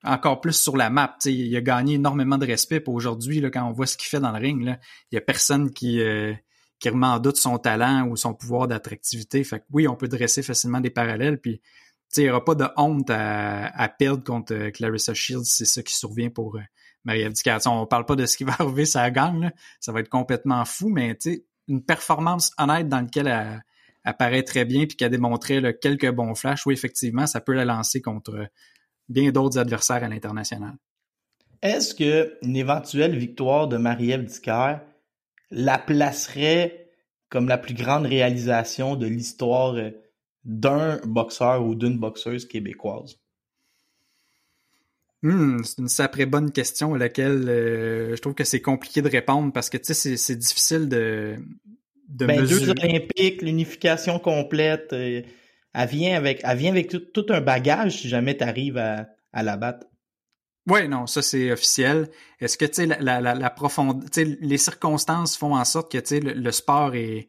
[0.05, 1.17] encore plus sur la map.
[1.25, 2.83] il a gagné énormément de respect.
[2.87, 4.77] aujourd'hui, quand on voit ce qu'il fait dans le ring,
[5.11, 6.33] il y a personne qui, euh,
[6.79, 9.43] qui remet en doute son talent ou son pouvoir d'attractivité.
[9.43, 11.39] Fait que oui, on peut dresser facilement des parallèles.
[11.39, 11.61] Puis
[12.17, 15.95] il n'y aura pas de honte à, perdre contre euh, Clarissa Shields, c'est ça qui
[15.95, 16.61] survient pour euh,
[17.03, 17.33] Marie-Ève
[17.65, 19.51] On parle pas de ce qui va arriver, ça gagne.
[19.79, 21.17] Ça va être complètement fou, mais
[21.67, 23.63] une performance honnête dans laquelle elle
[24.03, 27.65] apparaît très bien puis qui a démontré quelques bons flashs, oui, effectivement, ça peut la
[27.65, 28.47] lancer contre
[29.09, 30.75] bien d'autres adversaires à l'international.
[31.61, 34.29] Est-ce que une éventuelle victoire de Marie-Ève
[35.51, 36.89] la placerait
[37.29, 39.75] comme la plus grande réalisation de l'histoire
[40.43, 43.17] d'un boxeur ou d'une boxeuse québécoise?
[45.23, 49.09] Hmm, c'est une sacrée bonne question à laquelle euh, je trouve que c'est compliqué de
[49.09, 51.35] répondre parce que c'est difficile de
[52.09, 54.93] de ben, Deux Olympiques, l'unification complète.
[54.93, 55.21] Euh,
[55.75, 59.87] elle vient avec, tout, un bagage si jamais tu arrives à, la battre.
[60.67, 62.09] Oui, non, ça c'est officiel.
[62.39, 63.55] Est-ce que tu sais la, la,
[64.41, 67.27] les circonstances font en sorte que le, sport est,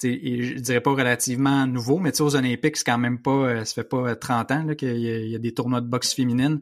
[0.00, 3.88] je dirais pas relativement nouveau, mais aux Olympiques c'est quand même pas, euh, ça fait
[3.88, 6.60] pas 30 ans qu'il y, a des tournois de boxe féminine.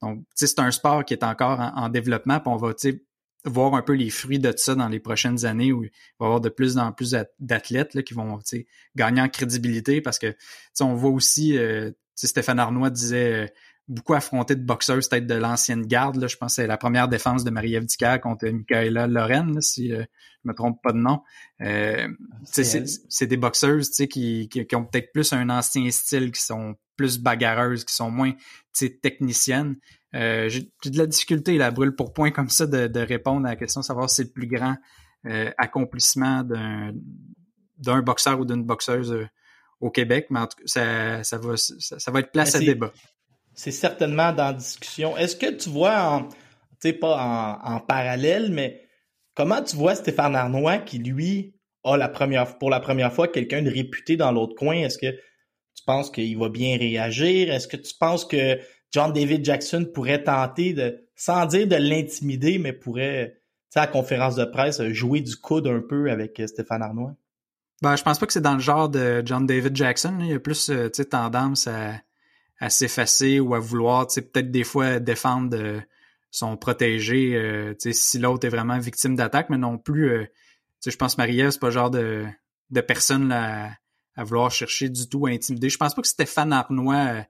[0.00, 2.72] Donc c'est un sport qui est encore en, en développement, puis on va
[3.46, 6.26] voir un peu les fruits de ça dans les prochaines années où il va y
[6.26, 8.38] avoir de plus en plus d'athlètes qui vont
[8.94, 10.34] gagner en crédibilité parce que
[10.80, 13.46] on voit aussi, euh, Stéphane Arnois disait euh,
[13.88, 16.16] beaucoup affronté de boxeurs, peut-être de l'ancienne garde.
[16.16, 16.26] Là.
[16.26, 19.92] Je pense que c'est la première défense de Marie-Ève Dicker contre Michaela Loren, là, si
[19.92, 20.02] euh,
[20.44, 21.22] je me trompe pas de nom.
[21.60, 22.08] Euh,
[22.44, 26.42] C'est des boxeuses tu sais, qui, qui, qui ont peut-être plus un ancien style, qui
[26.42, 28.32] sont plus bagarreuses, qui sont moins
[29.02, 29.76] techniciennes.
[30.14, 33.50] Euh, J'ai de la difficulté, la brûle pour point comme ça, de, de répondre à
[33.50, 34.76] la question de savoir si c'est le plus grand
[35.26, 39.26] euh, accomplissement d'un boxeur ou d'une boxeuse euh,
[39.80, 42.60] au Québec, mais en tout cas, ça, ça, va, ça, ça va être place à
[42.60, 42.92] débat.
[43.52, 45.16] C'est certainement dans la discussion.
[45.16, 46.36] Est-ce que tu vois, en, tu
[46.80, 48.86] sais, pas en, en parallèle, mais
[49.34, 51.54] comment tu vois Stéphane Arnois qui, lui,
[51.84, 54.76] a la première, pour la première fois quelqu'un de réputé dans l'autre coin?
[54.76, 57.52] Est-ce que tu penses qu'il va bien réagir?
[57.52, 58.58] Est-ce que tu penses que
[58.92, 63.40] John David Jackson pourrait tenter de, sans dire de l'intimider, mais pourrait,
[63.74, 67.14] à la conférence de presse, jouer du coude un peu avec euh, Stéphane Arnois?
[67.82, 70.16] Ben, je pense pas que c'est dans le genre de John David Jackson.
[70.20, 72.00] Il y a plus euh, tendance à,
[72.70, 75.80] s'effacer ou à vouloir peut-être des fois défendre euh,
[76.36, 80.10] son protégé euh, si l'autre est vraiment victime d'attaque, mais non plus.
[80.10, 80.26] euh,
[80.84, 82.26] je pense que Marie-Ève, c'est pas le genre de,
[82.70, 83.70] de personne à,
[84.18, 85.68] vouloir chercher du tout à intimider.
[85.68, 87.22] Je pense pas que Stéphane Arnois euh,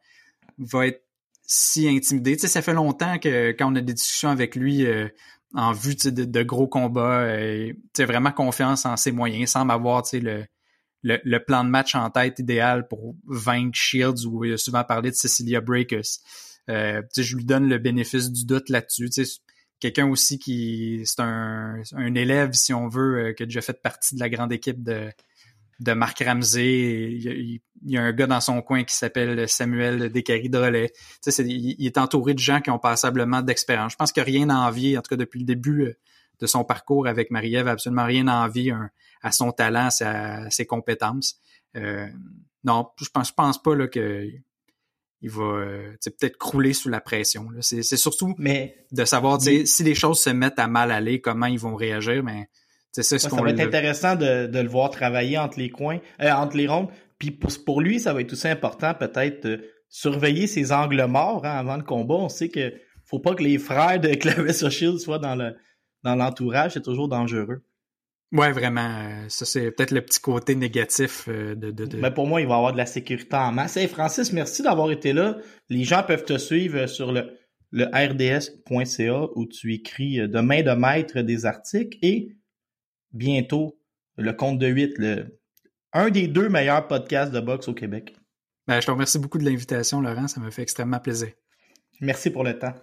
[0.58, 1.02] va être
[1.46, 2.36] si intimidé.
[2.36, 5.08] Tu sais, ça fait longtemps que quand on a des discussions avec lui euh,
[5.54, 9.50] en vue tu sais, de, gros combats, euh, tu sais, vraiment confiance en ses moyens,
[9.50, 10.44] semble avoir tu sais, le,
[11.02, 14.84] le, le plan de match en tête idéal pour vaincre Shields, où il a souvent
[14.84, 16.18] parlé de Cecilia Breakers.
[16.68, 19.08] Euh, tu sais, je lui donne le bénéfice du doute là-dessus.
[19.10, 19.40] Tu sais,
[19.78, 23.80] Quelqu'un aussi qui c'est un, un élève, si on veut, euh, qui a déjà fait
[23.82, 25.10] partie de la grande équipe de,
[25.80, 27.12] de Marc Ramsey.
[27.12, 30.48] Il y, a, il y a un gars dans son coin qui s'appelle Samuel Descaries
[30.48, 30.92] Drolet.
[31.22, 33.92] Tu sais, il, il est entouré de gens qui ont passablement d'expérience.
[33.92, 35.98] Je pense que rien à envier, en tout cas depuis le début euh,
[36.40, 38.90] de son parcours avec Marie-Ève, absolument rien à envier un-
[39.22, 41.38] à son talent, à, sa- à ses compétences.
[41.76, 42.06] Euh,
[42.64, 44.28] non, je pense, je pense pas là, que
[45.22, 47.48] il va euh, tu sais, peut-être crouler sous la pression.
[47.60, 51.58] C'est surtout Mais de savoir si les choses se mettent à mal aller, comment ils
[51.58, 52.48] vont réagir, mais
[53.02, 55.70] c'est ça ce Ouais, ça va être intéressant de, de le voir travailler entre les
[55.70, 56.88] coins, euh, entre les rondes.
[57.18, 61.44] Puis pour, pour lui, ça va être aussi important peut-être de surveiller ses angles morts
[61.44, 62.14] hein, avant le combat.
[62.14, 62.72] On sait que
[63.04, 65.54] faut pas que les frères de Clarissa Shields soient dans le
[66.04, 67.62] dans l'entourage, c'est toujours dangereux.
[68.32, 68.88] Ouais, vraiment.
[68.90, 72.40] euh, Ça, c'est peut-être le petit côté négatif euh, de, de, de- Mais pour moi,
[72.40, 73.76] il va y avoir de la sécurité en masse.
[73.76, 75.38] Hey Francis, merci d'avoir été là.
[75.68, 77.30] Les gens peuvent te suivre sur le,
[77.70, 82.36] le rds.ca où tu écris euh, de main de maître des articles et
[83.16, 83.78] bientôt
[84.16, 85.40] le compte de 8, le,
[85.92, 88.14] un des deux meilleurs podcasts de boxe au Québec.
[88.66, 90.28] Ben, je te remercie beaucoup de l'invitation, Laurent.
[90.28, 91.28] Ça me fait extrêmement plaisir.
[92.00, 92.74] Merci pour le temps.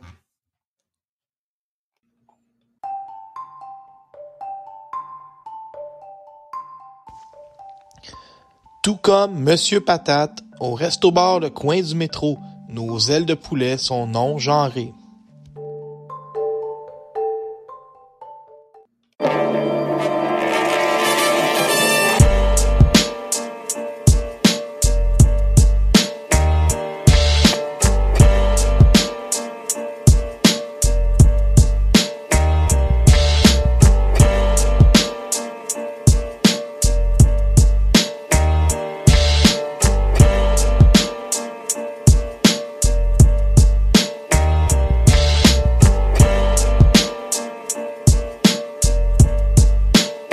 [8.81, 14.07] Tout comme Monsieur Patate, au resto-bar Le Coin du Métro, nos ailes de poulet sont
[14.07, 14.93] non genrées.